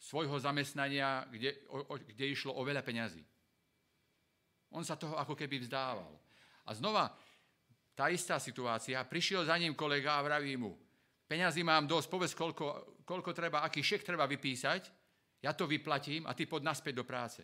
svojho 0.00 0.40
zamestnania, 0.40 1.28
kde, 1.28 1.60
o, 1.68 1.96
kde 1.96 2.24
išlo 2.32 2.56
o 2.56 2.62
veľa 2.64 2.80
peňazí. 2.80 3.20
On 4.72 4.80
sa 4.80 4.96
toho 4.96 5.14
ako 5.20 5.36
keby 5.36 5.60
vzdával. 5.60 6.08
A 6.64 6.70
znova, 6.72 7.12
tá 7.94 8.08
istá 8.08 8.40
situácia, 8.40 9.02
prišiel 9.04 9.44
za 9.44 9.56
ním 9.58 9.76
kolega 9.76 10.16
a 10.16 10.24
vraví 10.24 10.56
mu, 10.56 10.72
peňazí 11.28 11.62
mám 11.62 11.86
dosť, 11.86 12.08
povedz, 12.10 12.32
koľko, 12.34 12.66
koľko 13.04 13.30
treba, 13.30 13.62
aký 13.62 13.82
šek 13.82 14.02
treba 14.02 14.26
vypísať, 14.26 14.82
ja 15.40 15.56
to 15.56 15.64
vyplatím 15.64 16.28
a 16.28 16.34
ty 16.36 16.44
pod 16.44 16.60
naspäť 16.60 17.00
do 17.00 17.04
práce. 17.04 17.40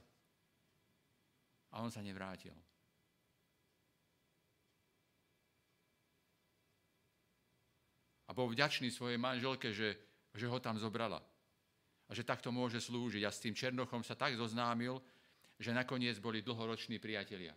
A 1.72 1.80
on 1.80 1.90
sa 1.90 2.04
nevrátil. 2.04 2.52
A 8.26 8.34
bol 8.34 8.50
vďačný 8.50 8.90
svojej 8.90 9.16
manželke, 9.16 9.70
že, 9.70 9.96
že 10.34 10.50
ho 10.50 10.58
tam 10.58 10.76
zobrala. 10.76 11.22
A 12.06 12.10
že 12.14 12.26
takto 12.26 12.50
môže 12.50 12.82
slúžiť. 12.82 13.22
A 13.22 13.30
s 13.30 13.42
tým 13.42 13.54
Černochom 13.54 14.02
sa 14.02 14.18
tak 14.18 14.34
zoznámil, 14.34 14.98
že 15.56 15.74
nakoniec 15.74 16.18
boli 16.18 16.42
dlhoroční 16.42 16.98
priatelia. 16.98 17.54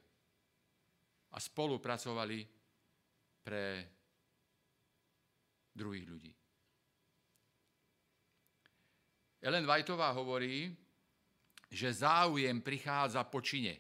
A 1.34 1.38
spolupracovali 1.38 2.59
pre 3.44 3.88
druhých 5.74 6.06
ľudí. 6.08 6.32
Ellen 9.40 9.64
Whiteová 9.64 10.12
hovorí, 10.12 10.68
že 11.72 11.96
záujem 11.96 12.60
prichádza 12.60 13.24
po 13.24 13.40
čine. 13.40 13.80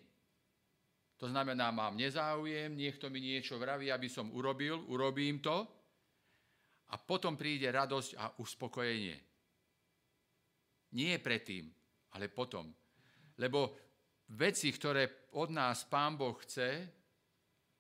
To 1.20 1.28
znamená, 1.28 1.68
mám 1.76 2.00
nezáujem, 2.00 2.80
niekto 2.80 3.12
mi 3.12 3.20
niečo 3.20 3.60
vraví, 3.60 3.92
aby 3.92 4.08
som 4.08 4.32
urobil, 4.32 4.88
urobím 4.88 5.44
to 5.44 5.68
a 6.90 6.96
potom 6.96 7.36
príde 7.36 7.68
radosť 7.68 8.12
a 8.16 8.26
uspokojenie. 8.40 9.18
Nie 10.96 11.20
predtým, 11.20 11.68
ale 12.16 12.32
potom. 12.32 12.72
Lebo 13.36 13.76
veci, 14.32 14.72
ktoré 14.72 15.30
od 15.36 15.52
nás 15.52 15.84
Pán 15.86 16.16
Boh 16.16 16.40
chce, 16.40 16.99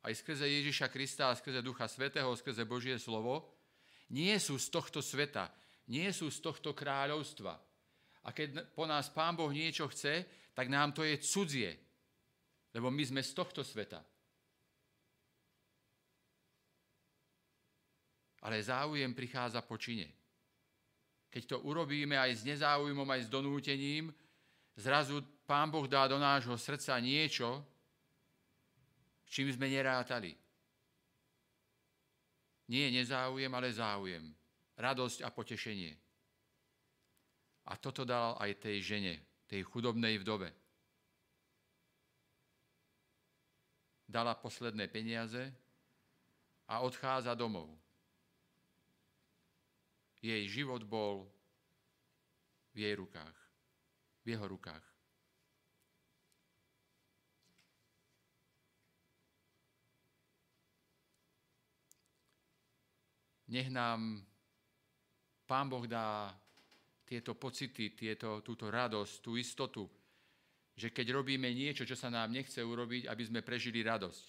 aj 0.03 0.13
skrze 0.15 0.47
Ježiša 0.47 0.88
Krista, 0.88 1.35
skrze 1.35 1.59
Ducha 1.59 1.88
Svetého, 1.91 2.31
skrze 2.35 2.63
Božie 2.63 2.95
slovo, 2.95 3.51
nie 4.15 4.33
sú 4.39 4.55
z 4.55 4.71
tohto 4.71 5.03
sveta, 5.03 5.51
nie 5.91 6.07
sú 6.15 6.31
z 6.31 6.39
tohto 6.39 6.71
kráľovstva. 6.71 7.53
A 8.25 8.29
keď 8.31 8.71
po 8.71 8.88
nás 8.88 9.12
Pán 9.12 9.35
Boh 9.35 9.51
niečo 9.51 9.88
chce, 9.91 10.25
tak 10.55 10.67
nám 10.71 10.91
to 10.95 11.03
je 11.03 11.19
cudzie, 11.19 11.71
lebo 12.73 12.91
my 12.91 13.03
sme 13.05 13.21
z 13.23 13.31
tohto 13.35 13.63
sveta. 13.63 14.01
Ale 18.39 18.63
záujem 18.63 19.12
prichádza 19.12 19.59
po 19.67 19.75
čine. 19.75 20.07
Keď 21.27 21.43
to 21.45 21.57
urobíme 21.67 22.15
aj 22.15 22.39
s 22.39 22.41
nezáujmom, 22.47 23.05
aj 23.05 23.27
s 23.27 23.29
donútením, 23.29 24.09
zrazu 24.79 25.21
Pán 25.43 25.69
Boh 25.69 25.85
dá 25.85 26.07
do 26.07 26.17
nášho 26.17 26.55
srdca 26.55 26.95
niečo, 27.03 27.62
čím 29.29 29.53
sme 29.53 29.69
nerátali. 29.69 30.33
Nie 32.69 32.89
nezáujem, 32.89 33.49
ale 33.53 33.69
záujem. 33.69 34.25
Radosť 34.75 35.23
a 35.25 35.29
potešenie. 35.29 35.93
A 37.69 37.77
toto 37.77 38.03
dal 38.03 38.35
aj 38.41 38.57
tej 38.65 38.77
žene, 38.81 39.15
tej 39.45 39.61
chudobnej 39.65 40.17
vdove. 40.21 40.49
dala 44.09 44.33
posledné 44.33 44.89
peniaze 44.89 45.53
a 46.65 46.81
odchádza 46.81 47.37
domov. 47.37 47.69
Jej 50.19 50.49
život 50.49 50.81
bol 50.81 51.29
v 52.73 52.89
jej 52.89 52.97
rukách, 52.97 53.37
v 54.25 54.33
jeho 54.33 54.45
rukách. 54.49 54.81
Nech 63.49 63.69
nám 63.73 64.21
Pán 65.49 65.65
Boh 65.65 65.89
dá 65.89 66.29
tieto 67.09 67.33
pocity, 67.33 67.97
tieto, 67.97 68.45
túto 68.45 68.69
radosť, 68.69 69.13
tú 69.25 69.33
istotu, 69.33 69.89
že 70.77 70.93
keď 70.93 71.17
robíme 71.17 71.49
niečo, 71.49 71.83
čo 71.83 71.97
sa 71.97 72.13
nám 72.13 72.29
nechce 72.29 72.62
urobiť, 72.62 73.09
aby 73.09 73.23
sme 73.25 73.41
prežili 73.41 73.81
radosť. 73.81 74.25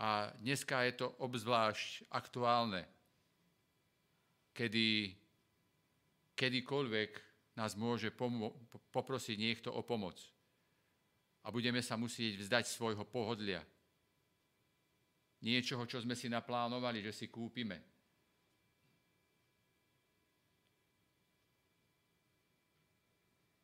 A 0.00 0.32
dneska 0.40 0.88
je 0.88 1.04
to 1.04 1.06
obzvlášť 1.20 2.08
aktuálne, 2.08 2.88
kedy 4.56 5.12
kedykoľvek 6.36 7.10
nás 7.56 7.72
môže 7.76 8.12
pomo- 8.12 8.52
poprosiť 8.92 9.36
niekto 9.40 9.68
o 9.72 9.80
pomoc. 9.80 10.20
A 11.44 11.48
budeme 11.48 11.80
sa 11.80 11.96
musieť 11.96 12.40
vzdať 12.44 12.64
svojho 12.68 13.04
pohodlia. 13.08 13.64
Niečoho, 15.46 15.86
čo 15.86 16.02
sme 16.02 16.18
si 16.18 16.26
naplánovali, 16.26 17.06
že 17.06 17.14
si 17.14 17.30
kúpime. 17.30 17.78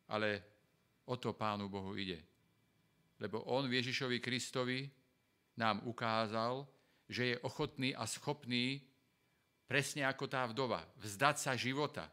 Ale 0.07 0.29
O 1.03 1.19
to 1.19 1.35
Pánu 1.35 1.67
Bohu 1.67 1.99
ide. 1.99 2.23
Lebo 3.19 3.43
On 3.51 3.67
Ježišovi 3.67 4.23
Kristovi 4.23 4.87
nám 5.59 5.83
ukázal, 5.83 6.63
že 7.11 7.35
je 7.35 7.41
ochotný 7.43 7.91
a 7.91 8.07
schopný, 8.07 8.79
presne 9.67 10.07
ako 10.07 10.31
tá 10.31 10.47
vdova, 10.47 10.87
vzdať 11.03 11.35
sa 11.35 11.59
života 11.59 12.07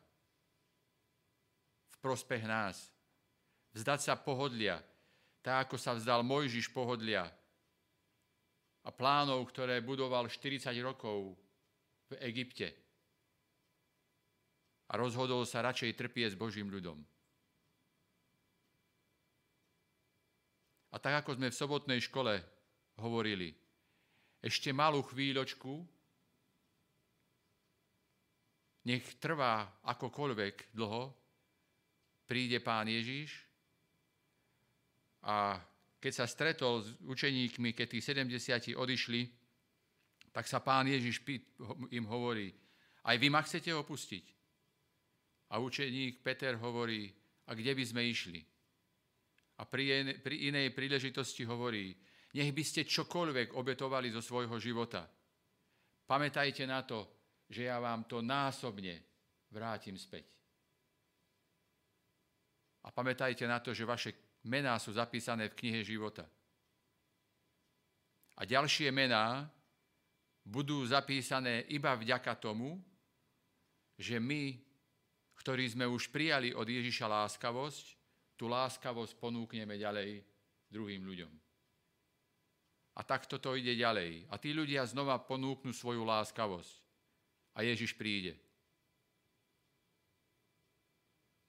v 1.95 1.97
prospech 2.03 2.43
nás. 2.43 2.91
Vzdať 3.71 4.01
sa 4.03 4.19
pohodlia, 4.19 4.83
tak 5.47 5.71
ako 5.71 5.79
sa 5.79 5.95
vzdal 5.95 6.27
Mojžiš 6.27 6.75
pohodlia 6.75 7.31
a 8.85 8.89
plánov, 8.89 9.45
ktoré 9.53 9.85
budoval 9.85 10.29
40 10.29 10.73
rokov 10.81 11.37
v 12.09 12.13
Egypte. 12.25 12.69
A 14.91 14.99
rozhodol 14.99 15.47
sa 15.47 15.63
radšej 15.63 15.95
trpieť 15.95 16.35
s 16.35 16.41
Božím 16.41 16.73
ľudom. 16.73 16.99
A 20.91 20.97
tak, 20.99 21.23
ako 21.23 21.39
sme 21.39 21.53
v 21.55 21.61
sobotnej 21.61 22.01
škole 22.03 22.35
hovorili, 22.99 23.55
ešte 24.43 24.75
malú 24.75 25.07
chvíľočku, 25.07 25.87
nech 28.91 29.05
trvá 29.23 29.69
akokoľvek 29.87 30.75
dlho, 30.75 31.15
príde 32.27 32.59
pán 32.59 32.89
Ježíš 32.89 33.45
a 35.23 35.61
keď 36.01 36.13
sa 36.13 36.27
stretol 36.27 36.81
s 36.81 36.97
učeníkmi, 37.05 37.77
keď 37.77 37.87
tí 37.87 37.99
70 38.01 38.75
odišli, 38.75 39.23
tak 40.33 40.49
sa 40.49 40.65
pán 40.65 40.89
Ježiš 40.89 41.21
im 41.93 42.09
hovorí, 42.09 42.49
aj 43.05 43.17
vy 43.21 43.29
ma 43.29 43.45
chcete 43.45 43.71
opustiť. 43.77 44.25
A 45.51 45.59
učeník 45.61 46.25
Peter 46.25 46.57
hovorí, 46.57 47.11
a 47.51 47.55
kde 47.55 47.75
by 47.75 47.85
sme 47.85 48.03
išli? 48.07 48.41
a 49.61 49.69
pri 49.69 50.17
inej 50.49 50.73
príležitosti 50.73 51.45
hovorí, 51.45 51.93
nech 52.33 52.49
by 52.57 52.65
ste 52.65 52.89
čokoľvek 52.89 53.53
obetovali 53.53 54.09
zo 54.09 54.25
svojho 54.25 54.57
života. 54.57 55.05
Pamätajte 56.09 56.65
na 56.65 56.81
to, 56.81 57.29
že 57.45 57.69
ja 57.69 57.77
vám 57.77 58.09
to 58.09 58.25
násobne 58.25 58.97
vrátim 59.53 60.01
späť. 60.01 60.25
A 62.81 62.89
pamätajte 62.89 63.45
na 63.45 63.61
to, 63.61 63.77
že 63.77 63.85
vaše 63.85 64.30
mená 64.45 64.79
sú 64.81 64.97
zapísané 64.97 65.53
v 65.53 65.59
knihe 65.59 65.81
života. 65.85 66.25
A 68.41 68.49
ďalšie 68.49 68.89
mená 68.89 69.45
budú 70.41 70.81
zapísané 70.89 71.69
iba 71.69 71.93
vďaka 71.93 72.33
tomu, 72.41 72.81
že 74.01 74.17
my, 74.17 74.57
ktorí 75.37 75.69
sme 75.69 75.85
už 75.85 76.09
prijali 76.09 76.57
od 76.57 76.65
Ježiša 76.65 77.05
láskavosť, 77.05 77.85
tú 78.41 78.49
láskavosť 78.49 79.21
ponúkneme 79.21 79.77
ďalej 79.77 80.25
druhým 80.73 81.05
ľuďom. 81.05 81.33
A 82.97 83.01
takto 83.05 83.37
to 83.37 83.53
ide 83.61 83.77
ďalej. 83.77 84.25
A 84.33 84.41
tí 84.41 84.57
ľudia 84.57 84.89
znova 84.89 85.21
ponúknú 85.21 85.77
svoju 85.77 86.01
láskavosť. 86.09 86.81
A 87.57 87.63
Ježiš 87.65 87.93
príde. 87.93 88.41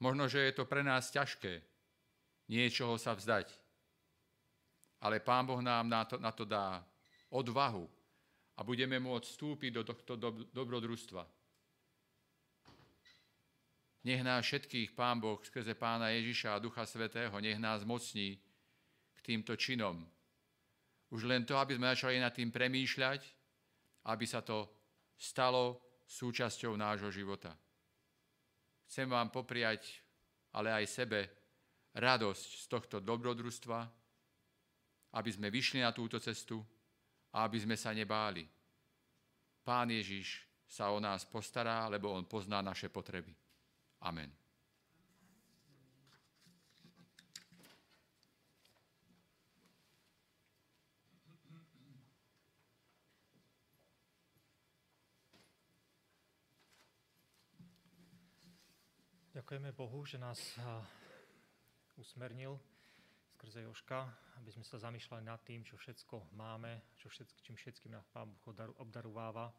Možno, 0.04 0.28
že 0.28 0.44
je 0.50 0.54
to 0.60 0.68
pre 0.68 0.84
nás 0.84 1.08
ťažké 1.14 1.71
niečoho 2.52 3.00
sa 3.00 3.16
vzdať. 3.16 3.48
Ale 5.02 5.24
Pán 5.24 5.48
Boh 5.48 5.64
nám 5.64 5.88
na 5.88 6.04
to, 6.04 6.20
na 6.20 6.36
to 6.36 6.44
dá 6.44 6.84
odvahu 7.32 7.88
a 8.60 8.68
budeme 8.68 9.00
môcť 9.00 9.24
vstúpiť 9.24 9.72
do 9.80 9.82
tohto 9.88 10.20
dobrodružstva. 10.52 11.24
Nech 14.04 14.22
nás 14.22 14.44
všetkých 14.44 14.92
Pán 14.92 15.24
Boh 15.24 15.40
skrze 15.40 15.74
Pána 15.80 16.12
Ježiša 16.12 16.58
a 16.58 16.62
Ducha 16.62 16.84
Svetého, 16.86 17.34
nech 17.40 17.58
nás 17.58 17.88
mocní 17.88 18.36
k 19.16 19.20
týmto 19.24 19.56
činom. 19.56 20.04
Už 21.14 21.24
len 21.24 21.46
to, 21.48 21.56
aby 21.56 21.78
sme 21.78 21.94
začali 21.94 22.18
nad 22.20 22.34
tým 22.34 22.52
premýšľať, 22.52 23.22
aby 24.10 24.26
sa 24.26 24.42
to 24.42 24.68
stalo 25.18 25.80
súčasťou 26.10 26.74
nášho 26.74 27.14
života. 27.14 27.54
Chcem 28.90 29.08
vám 29.08 29.30
popriať, 29.30 30.02
ale 30.52 30.74
aj 30.74 30.86
sebe, 30.90 31.41
radosť 31.96 32.50
z 32.64 32.66
tohto 32.72 32.98
dobrodružstva, 33.04 33.80
aby 35.12 35.30
sme 35.32 35.52
vyšli 35.52 35.84
na 35.84 35.92
túto 35.92 36.20
cestu 36.24 36.64
a 37.36 37.44
aby 37.44 37.60
sme 37.60 37.76
sa 37.76 37.92
nebáli. 37.92 38.48
Pán 39.62 39.92
Ježiš 39.92 40.48
sa 40.64 40.90
o 40.96 41.04
nás 41.04 41.28
postará, 41.28 41.88
lebo 41.92 42.16
On 42.16 42.24
pozná 42.24 42.64
naše 42.64 42.88
potreby. 42.88 43.36
Amen. 44.08 44.32
Ďakujeme 59.32 59.72
Bohu, 59.72 60.04
že 60.06 60.20
nás 60.20 60.60
usmernil 61.98 62.60
skrze 63.42 63.66
Joška, 63.66 64.06
aby 64.38 64.54
sme 64.54 64.62
sa 64.62 64.78
zamýšľali 64.78 65.24
nad 65.26 65.42
tým, 65.42 65.66
čo 65.66 65.74
všetko 65.74 66.38
máme, 66.38 66.94
čo 67.02 67.10
všetko, 67.10 67.38
čím 67.42 67.56
všetkým 67.58 67.92
nás 67.98 68.06
Pán 68.14 68.30
Boh 68.30 68.54
obdarováva, 68.78 69.50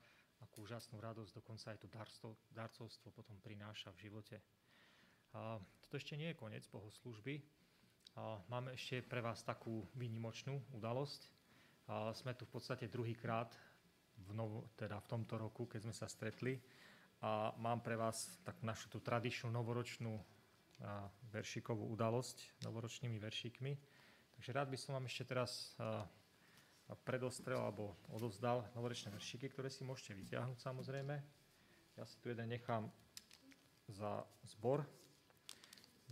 akú 0.43 0.67
úžasnú 0.67 0.99
radosť, 0.99 1.39
dokonca 1.39 1.75
aj 1.75 1.79
to 1.83 1.89
darstvo, 1.91 2.29
darcovstvo 2.55 3.11
potom 3.15 3.39
prináša 3.43 3.95
v 3.95 4.11
živote. 4.11 4.37
A 5.33 5.57
toto 5.59 5.95
ešte 5.97 6.19
nie 6.19 6.35
je 6.35 6.39
koniec 6.39 6.67
bohoslúžby. 6.69 7.41
A 8.21 8.37
máme 8.53 8.77
ešte 8.77 9.01
pre 9.01 9.25
vás 9.25 9.41
takú 9.41 9.89
výnimočnú 9.97 10.61
udalosť. 10.77 11.21
A 11.89 12.13
sme 12.13 12.37
tu 12.37 12.45
v 12.45 12.53
podstate 12.59 12.87
druhýkrát 12.87 13.49
v, 14.29 14.31
novo, 14.37 14.69
teda 14.77 15.01
v 15.01 15.09
tomto 15.09 15.41
roku, 15.41 15.65
keď 15.65 15.89
sme 15.89 15.95
sa 15.97 16.07
stretli. 16.07 16.61
A 17.25 17.55
mám 17.57 17.81
pre 17.81 17.97
vás 17.97 18.37
takú 18.45 18.67
našu 18.69 18.93
tú 18.93 19.01
tradičnú 19.01 19.49
novoročnú 19.49 20.21
veršikovú 21.31 21.89
udalosť 21.95 22.67
novoročnými 22.67 23.17
veršíkmi. 23.23 23.73
Takže 24.39 24.51
rád 24.51 24.69
by 24.69 24.79
som 24.79 24.99
vám 24.99 25.07
ešte 25.07 25.25
teraz 25.25 25.79
predostrel 27.07 27.63
alebo 27.63 27.95
odovzdal 28.11 28.67
novoročné 28.75 29.15
veršíky, 29.15 29.49
ktoré 29.49 29.71
si 29.71 29.87
môžete 29.87 30.19
vyťahnuť 30.19 30.59
samozrejme. 30.59 31.15
Ja 31.97 32.05
si 32.05 32.19
tu 32.19 32.29
jeden 32.29 32.51
nechám 32.51 32.91
za 33.89 34.27
zbor. 34.45 34.85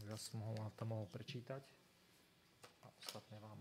Ja 0.08 0.16
som 0.16 0.40
ho 0.40 0.54
tam 0.78 0.96
mohol 0.96 1.10
prečítať 1.12 1.60
a 2.80 2.86
ostatné 3.02 3.36
vám 3.42 3.60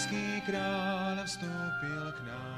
nebeský 0.00 0.40
kráľ 0.48 1.28
vstúpil 1.28 2.12
k 2.16 2.18
nám. 2.24 2.56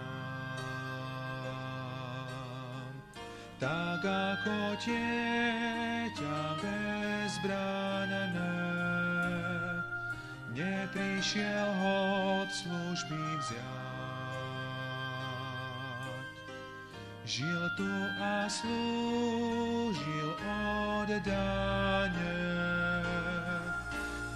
Tak 3.58 4.02
ako 4.06 4.78
dieťa 4.78 6.38
bezbránené, 6.62 8.58
neprišiel 10.54 11.66
ho 11.82 11.98
od 12.42 12.48
služby 12.50 13.18
vziať. 13.42 13.90
Žil 17.26 17.62
tu 17.78 17.90
a 18.22 18.46
slúžil 18.50 20.30
oddane. 20.46 22.38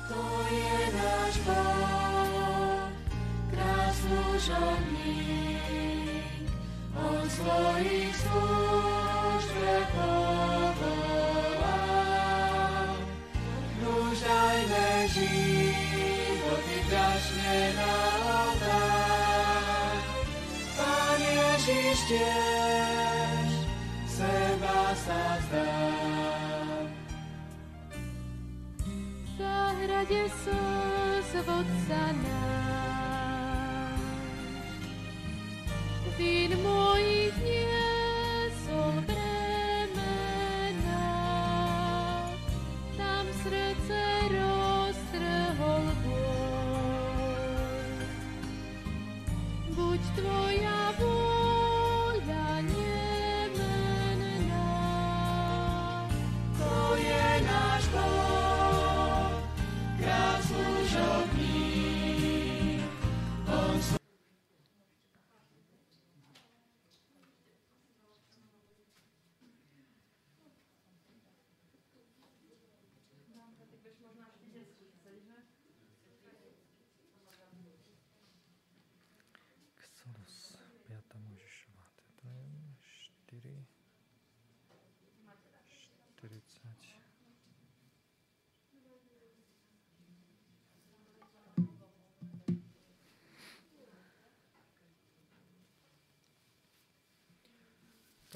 To 0.06 0.22
je 0.50 0.90
náš 0.94 1.34
Boh 1.46 2.05
služobník, 4.38 6.20
on 6.92 7.24
svojich 7.30 8.16
službe 8.16 9.72
povolal. 9.96 11.16
Nuž 13.80 14.20
dajme 14.20 15.08
životy 15.08 16.76
vďačne 16.84 17.72
na 17.80 17.96
oltár. 18.28 19.96
Pán 20.76 21.20
Ježiš 21.20 21.96
tiež 22.12 23.48
sa 24.04 24.36
vzdá. 25.40 25.76
Vodca 31.36 32.10
nám 32.10 32.65
the 36.18 36.45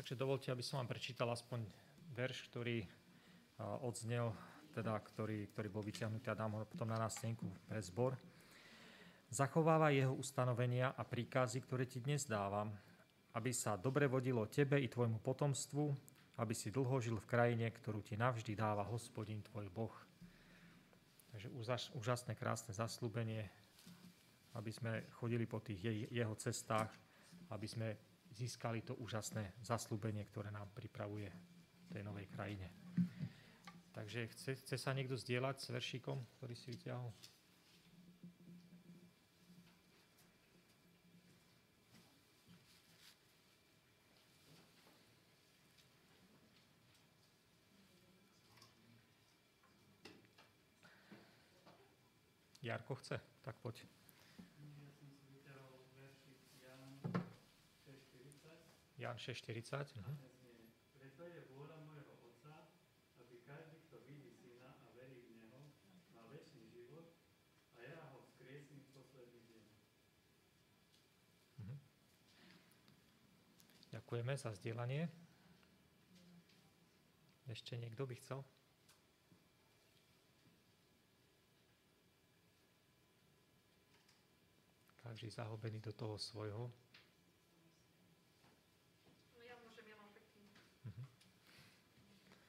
Takže 0.00 0.16
dovolte, 0.16 0.48
aby 0.48 0.64
som 0.64 0.80
vám 0.80 0.96
prečítal 0.96 1.28
aspoň 1.28 1.60
verš, 2.16 2.48
ktorý 2.48 2.88
odznel, 3.84 4.32
teda, 4.72 4.96
ktorý, 4.96 5.52
ktorý 5.52 5.68
bol 5.68 5.84
vyťahnutý 5.84 6.24
a 6.32 6.40
dám 6.40 6.56
ho 6.56 6.64
potom 6.64 6.88
na 6.88 6.96
nástenku 6.96 7.44
pre 7.68 7.84
zbor. 7.84 8.16
Zachováva 9.28 9.92
jeho 9.92 10.16
ustanovenia 10.16 10.96
a 10.96 11.04
príkazy, 11.04 11.60
ktoré 11.60 11.84
ti 11.84 12.00
dnes 12.00 12.24
dávam, 12.24 12.72
aby 13.36 13.52
sa 13.52 13.76
dobre 13.76 14.08
vodilo 14.08 14.48
tebe 14.48 14.80
i 14.80 14.88
tvojmu 14.88 15.20
potomstvu, 15.20 15.92
aby 16.40 16.56
si 16.56 16.72
dlho 16.72 16.96
žil 16.96 17.20
v 17.20 17.28
krajine, 17.28 17.68
ktorú 17.68 18.00
ti 18.00 18.16
navždy 18.16 18.56
dáva 18.56 18.88
hospodin 18.88 19.44
tvoj 19.52 19.68
Boh. 19.68 19.92
Takže 21.36 21.52
úžasné, 21.92 22.32
krásne 22.40 22.72
zaslúbenie, 22.72 23.44
aby 24.56 24.72
sme 24.72 25.04
chodili 25.20 25.44
po 25.44 25.60
tých 25.60 26.08
jeho 26.08 26.32
cestách, 26.40 26.88
aby 27.52 27.68
sme 27.68 27.88
získali 28.34 28.82
to 28.82 28.94
úžasné 28.98 29.52
zaslúbenie, 29.62 30.24
ktoré 30.26 30.50
nám 30.54 30.70
pripravuje 30.74 31.30
v 31.30 31.88
tej 31.90 32.02
novej 32.06 32.26
krajine. 32.30 32.70
Takže 33.90 34.30
chce, 34.32 34.50
chce 34.54 34.76
sa 34.78 34.94
niekto 34.94 35.18
zdieľať 35.18 35.56
s 35.60 35.68
veršíkom, 35.74 36.18
ktorý 36.38 36.54
si 36.54 36.70
vyťahol? 36.72 37.10
Jarko 52.62 52.94
chce? 52.94 53.20
Tak 53.42 53.56
poď. 53.58 53.82
Jan 59.00 59.16
6.40. 59.16 59.96
Uh-huh. 59.96 60.12
Preto 60.92 61.24
je 61.24 61.40
vôľa 61.56 61.80
môjho 61.88 62.12
Otca, 62.20 62.68
aby 63.16 63.40
každý, 63.48 63.80
kto 63.88 63.96
vidí 64.04 64.28
Syna 64.36 64.76
a 64.76 64.86
verí 64.92 65.24
v 65.24 65.40
Neho, 65.40 65.60
mal 66.12 66.28
väčší 66.28 66.68
život 66.68 67.08
a 67.74 67.78
ja 67.80 67.96
ho 68.12 68.20
vzkriesím 68.28 68.84
v 68.84 68.88
posledný 68.92 69.40
deň. 69.48 69.64
Uh-huh. 71.64 71.78
Ďakujeme 73.96 74.32
za 74.36 74.52
zdieľanie. 74.60 75.08
Ešte 77.48 77.80
niekto 77.80 78.04
by 78.04 78.14
chcel? 78.20 78.44
každý 85.10 85.26
zahobený 85.26 85.82
do 85.82 85.90
toho 85.90 86.14
svojho. 86.14 86.70
No 89.34 89.40
ja 89.42 89.58
môžem, 89.58 89.90
ja 89.90 89.98
mám 89.98 90.14
pekný. 90.14 90.46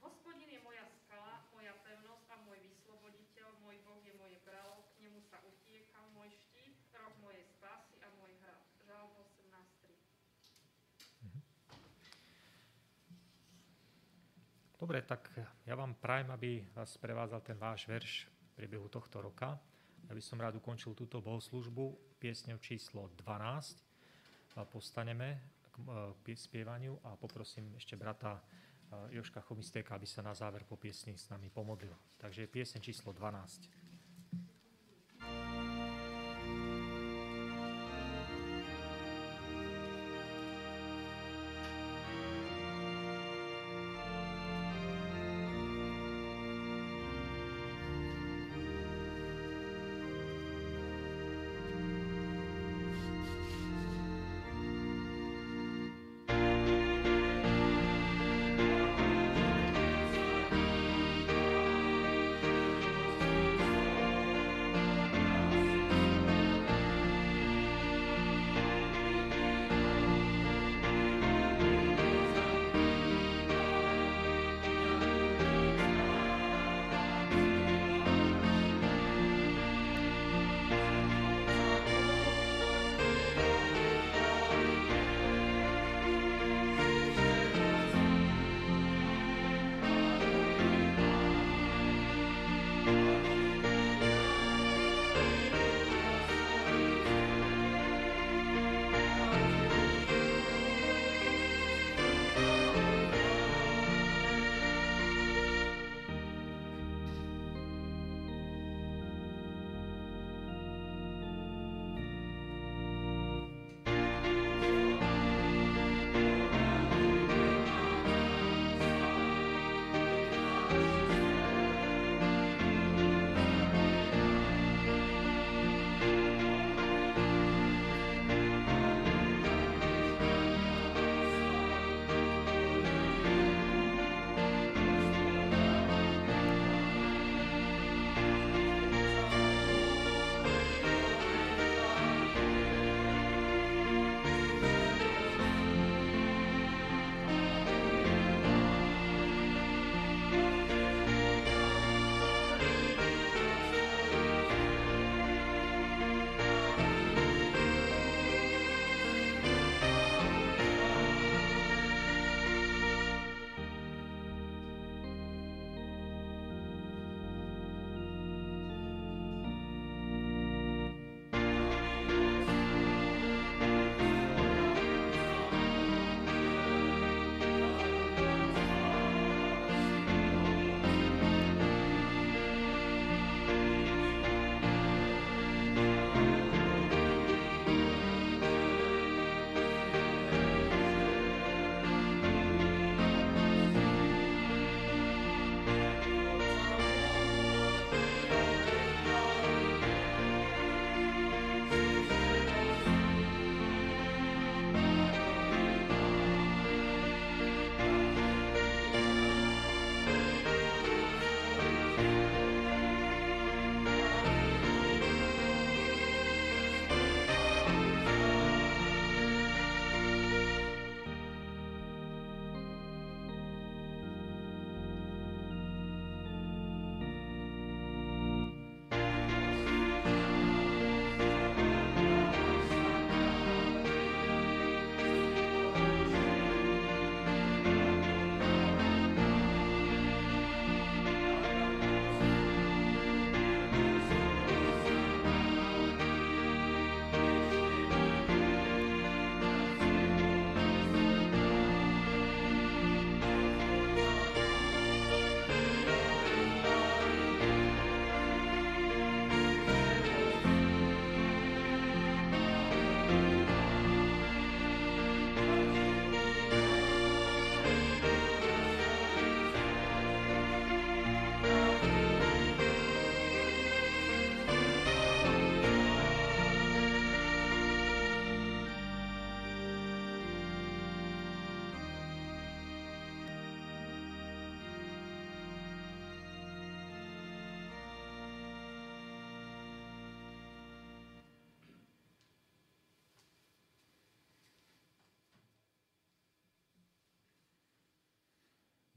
Hospodin 0.06 0.46
je 0.46 0.62
moja 0.62 0.86
skala, 0.94 1.42
moja 1.58 1.74
pevnosť 1.82 2.30
a 2.30 2.38
môj 2.46 2.62
vysloboditeľ, 2.62 3.58
môj 3.66 3.82
Boh 3.82 3.98
je 4.06 4.14
moje 4.14 4.38
bralo, 4.46 4.86
k 4.94 5.10
nemu 5.10 5.26
sa 5.26 5.42
utiekam, 5.42 6.06
môj 6.14 6.30
štít, 6.38 6.78
roh 6.94 7.18
mojej 7.26 7.42
spásy 7.50 7.98
a 8.06 8.14
môj 8.22 8.30
hrad. 8.46 8.62
Žalm 8.86 9.10
18.3. 9.10 9.98
Dobre, 14.82 15.06
tak 15.06 15.30
ja 15.62 15.78
vám 15.78 15.94
prajem, 15.94 16.34
aby 16.34 16.66
vás 16.74 16.98
prevádzal 16.98 17.46
ten 17.46 17.54
váš 17.54 17.86
verš 17.86 18.26
v 18.26 18.50
priebehu 18.58 18.90
tohto 18.90 19.22
roka. 19.22 19.62
Ja 20.10 20.18
by 20.18 20.24
som 20.26 20.42
rád 20.42 20.58
ukončil 20.58 20.98
túto 20.98 21.22
bohoslužbu 21.22 22.18
piesňou 22.18 22.58
číslo 22.58 23.14
12. 23.22 23.78
A 24.58 24.66
postaneme 24.66 25.38
k 25.70 26.26
e, 26.26 26.34
spievaniu 26.34 26.98
a 27.06 27.14
poprosím 27.14 27.70
ešte 27.78 27.94
brata 27.94 28.42
e, 28.42 29.22
Joška 29.22 29.46
Chomistéka, 29.46 29.94
aby 29.94 30.10
sa 30.10 30.26
na 30.26 30.34
záver 30.34 30.66
po 30.66 30.82
piesni 30.82 31.14
s 31.14 31.30
nami 31.30 31.54
pomodlil. 31.54 31.94
Takže 32.18 32.50
piesň 32.50 32.82
číslo 32.82 33.14
12. 33.14 33.91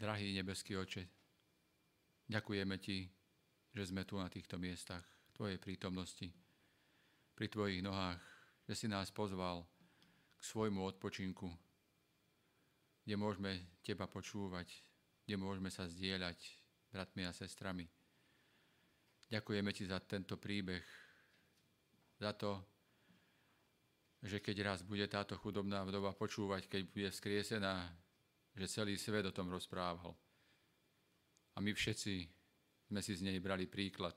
Drahý 0.04 0.36
nebeský 0.36 0.76
oče, 0.76 1.08
ďakujeme 2.28 2.76
ti, 2.76 3.08
že 3.72 3.88
sme 3.88 4.04
tu 4.04 4.20
na 4.20 4.28
týchto 4.28 4.60
miestach, 4.60 5.00
Tvojej 5.32 5.56
prítomnosti, 5.56 6.28
pri 7.32 7.48
Tvojich 7.48 7.80
nohách, 7.80 8.20
že 8.68 8.84
si 8.84 8.84
nás 8.84 9.08
pozval 9.08 9.64
k 10.36 10.42
svojmu 10.44 10.84
odpočinku, 10.84 11.48
kde 13.08 13.16
môžeme 13.16 13.80
Teba 13.80 14.04
počúvať, 14.04 14.68
kde 15.24 15.40
môžeme 15.40 15.72
sa 15.72 15.88
zdieľať 15.88 16.36
bratmi 16.92 17.24
a 17.24 17.32
sestrami. 17.32 17.88
Ďakujeme 19.32 19.72
Ti 19.72 19.88
za 19.88 20.04
tento 20.04 20.36
príbeh, 20.36 20.84
za 22.20 22.36
to, 22.36 22.60
že 24.20 24.44
keď 24.44 24.56
raz 24.68 24.78
bude 24.84 25.08
táto 25.08 25.40
chudobná 25.40 25.80
vdova 25.80 26.12
počúvať, 26.12 26.68
keď 26.68 26.82
bude 26.92 27.08
skriesená, 27.08 28.03
že 28.54 28.70
celý 28.70 28.94
svet 28.94 29.26
o 29.26 29.34
tom 29.34 29.50
rozprával. 29.50 30.14
A 31.54 31.62
my 31.62 31.70
všetci 31.74 32.14
sme 32.90 33.00
si 33.02 33.12
z 33.14 33.26
nej 33.26 33.38
brali 33.42 33.66
príklad. 33.66 34.14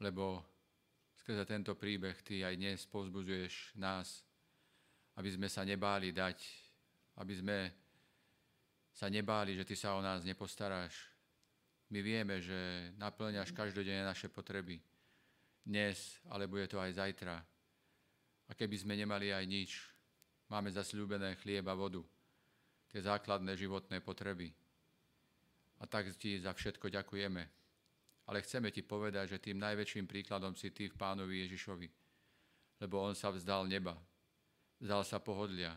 Lebo 0.00 0.40
skrze 1.20 1.44
tento 1.44 1.76
príbeh 1.76 2.16
ty 2.24 2.40
aj 2.40 2.56
dnes 2.56 2.80
povzbudzuješ 2.88 3.76
nás, 3.76 4.24
aby 5.20 5.28
sme 5.28 5.48
sa 5.52 5.64
nebáli 5.64 6.16
dať, 6.16 6.38
aby 7.20 7.34
sme 7.36 7.58
sa 8.96 9.12
nebáli, 9.12 9.56
že 9.56 9.68
ty 9.68 9.76
sa 9.76 9.96
o 9.96 10.00
nás 10.00 10.24
nepostaráš. 10.24 10.96
My 11.92 12.00
vieme, 12.00 12.40
že 12.40 12.92
naplňaš 12.96 13.52
každodenne 13.52 14.06
naše 14.06 14.32
potreby. 14.32 14.80
Dnes, 15.60 16.16
ale 16.32 16.48
bude 16.48 16.64
to 16.70 16.80
aj 16.80 16.96
zajtra. 16.96 17.36
A 18.48 18.52
keby 18.56 18.76
sme 18.80 18.96
nemali 18.96 19.30
aj 19.30 19.44
nič, 19.44 19.70
máme 20.48 20.72
zasľúbené 20.72 21.36
chlieb 21.38 21.66
a 21.68 21.74
vodu, 21.76 22.02
tie 22.90 23.00
základné 23.00 23.54
životné 23.54 24.02
potreby. 24.02 24.50
A 25.80 25.86
tak 25.86 26.12
ti 26.18 26.36
za 26.36 26.52
všetko 26.52 26.90
ďakujeme. 26.90 27.42
Ale 28.28 28.44
chceme 28.44 28.68
ti 28.70 28.82
povedať, 28.84 29.34
že 29.34 29.42
tým 29.42 29.58
najväčším 29.58 30.06
príkladom 30.06 30.54
si 30.54 30.70
ty 30.70 30.90
v 30.90 30.98
pánovi 30.98 31.46
Ježišovi. 31.46 31.88
Lebo 32.82 33.00
on 33.00 33.14
sa 33.16 33.32
vzdal 33.32 33.66
neba, 33.66 33.96
vzdal 34.78 35.02
sa 35.02 35.18
pohodlia, 35.18 35.74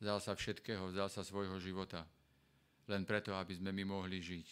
vzdal 0.00 0.18
sa 0.18 0.32
všetkého, 0.34 0.90
vzdal 0.90 1.10
sa 1.10 1.22
svojho 1.22 1.58
života. 1.60 2.06
Len 2.88 3.04
preto, 3.04 3.32
aby 3.36 3.56
sme 3.56 3.72
my 3.72 3.84
mohli 3.84 4.20
žiť. 4.20 4.48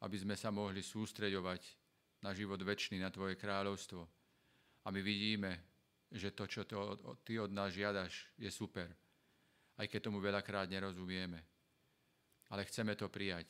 Aby 0.00 0.16
sme 0.20 0.34
sa 0.36 0.48
mohli 0.54 0.80
sústreďovať 0.80 1.62
na 2.22 2.30
život 2.36 2.60
väčší, 2.60 3.00
na 3.00 3.10
Tvoje 3.10 3.36
kráľovstvo. 3.36 4.04
A 4.84 4.88
my 4.88 5.00
vidíme, 5.00 5.60
že 6.10 6.34
to, 6.34 6.46
čo 6.46 6.64
to, 6.64 6.96
ty 7.22 7.38
od 7.38 7.52
nás 7.52 7.72
žiadaš, 7.72 8.28
je 8.38 8.50
super. 8.50 8.90
Aj 9.80 9.88
keď 9.88 10.12
tomu 10.12 10.20
veľakrát 10.20 10.68
nerozumieme. 10.68 11.40
Ale 12.52 12.68
chceme 12.68 12.92
to 13.00 13.08
prijať. 13.08 13.48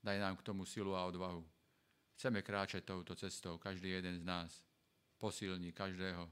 Daj 0.00 0.16
nám 0.16 0.40
k 0.40 0.46
tomu 0.48 0.64
silu 0.64 0.96
a 0.96 1.04
odvahu. 1.04 1.44
Chceme 2.16 2.40
kráčať 2.40 2.88
touto 2.88 3.12
cestou, 3.12 3.60
každý 3.60 3.92
jeden 3.92 4.16
z 4.16 4.24
nás. 4.24 4.48
Posilni 5.20 5.76
každého, 5.76 6.24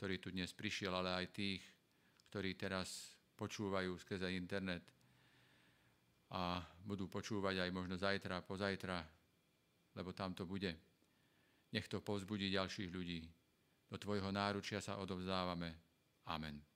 ktorý 0.00 0.16
tu 0.16 0.32
dnes 0.32 0.48
prišiel, 0.56 0.96
ale 0.96 1.12
aj 1.12 1.26
tých, 1.36 1.60
ktorí 2.32 2.56
teraz 2.56 3.12
počúvajú 3.36 4.00
skrze 4.00 4.32
internet 4.32 4.88
a 6.32 6.64
budú 6.88 7.12
počúvať 7.12 7.68
aj 7.68 7.70
možno 7.70 8.00
zajtra, 8.00 8.40
pozajtra, 8.48 9.04
lebo 9.92 10.16
tam 10.16 10.32
to 10.32 10.48
bude. 10.48 10.72
Nech 11.68 11.84
to 11.84 12.00
povzbudí 12.00 12.48
ďalších 12.48 12.88
ľudí. 12.88 13.20
Do 13.92 14.00
Tvojho 14.00 14.32
náručia 14.32 14.80
sa 14.80 14.96
odovzdávame. 14.96 15.76
Amen. 16.24 16.73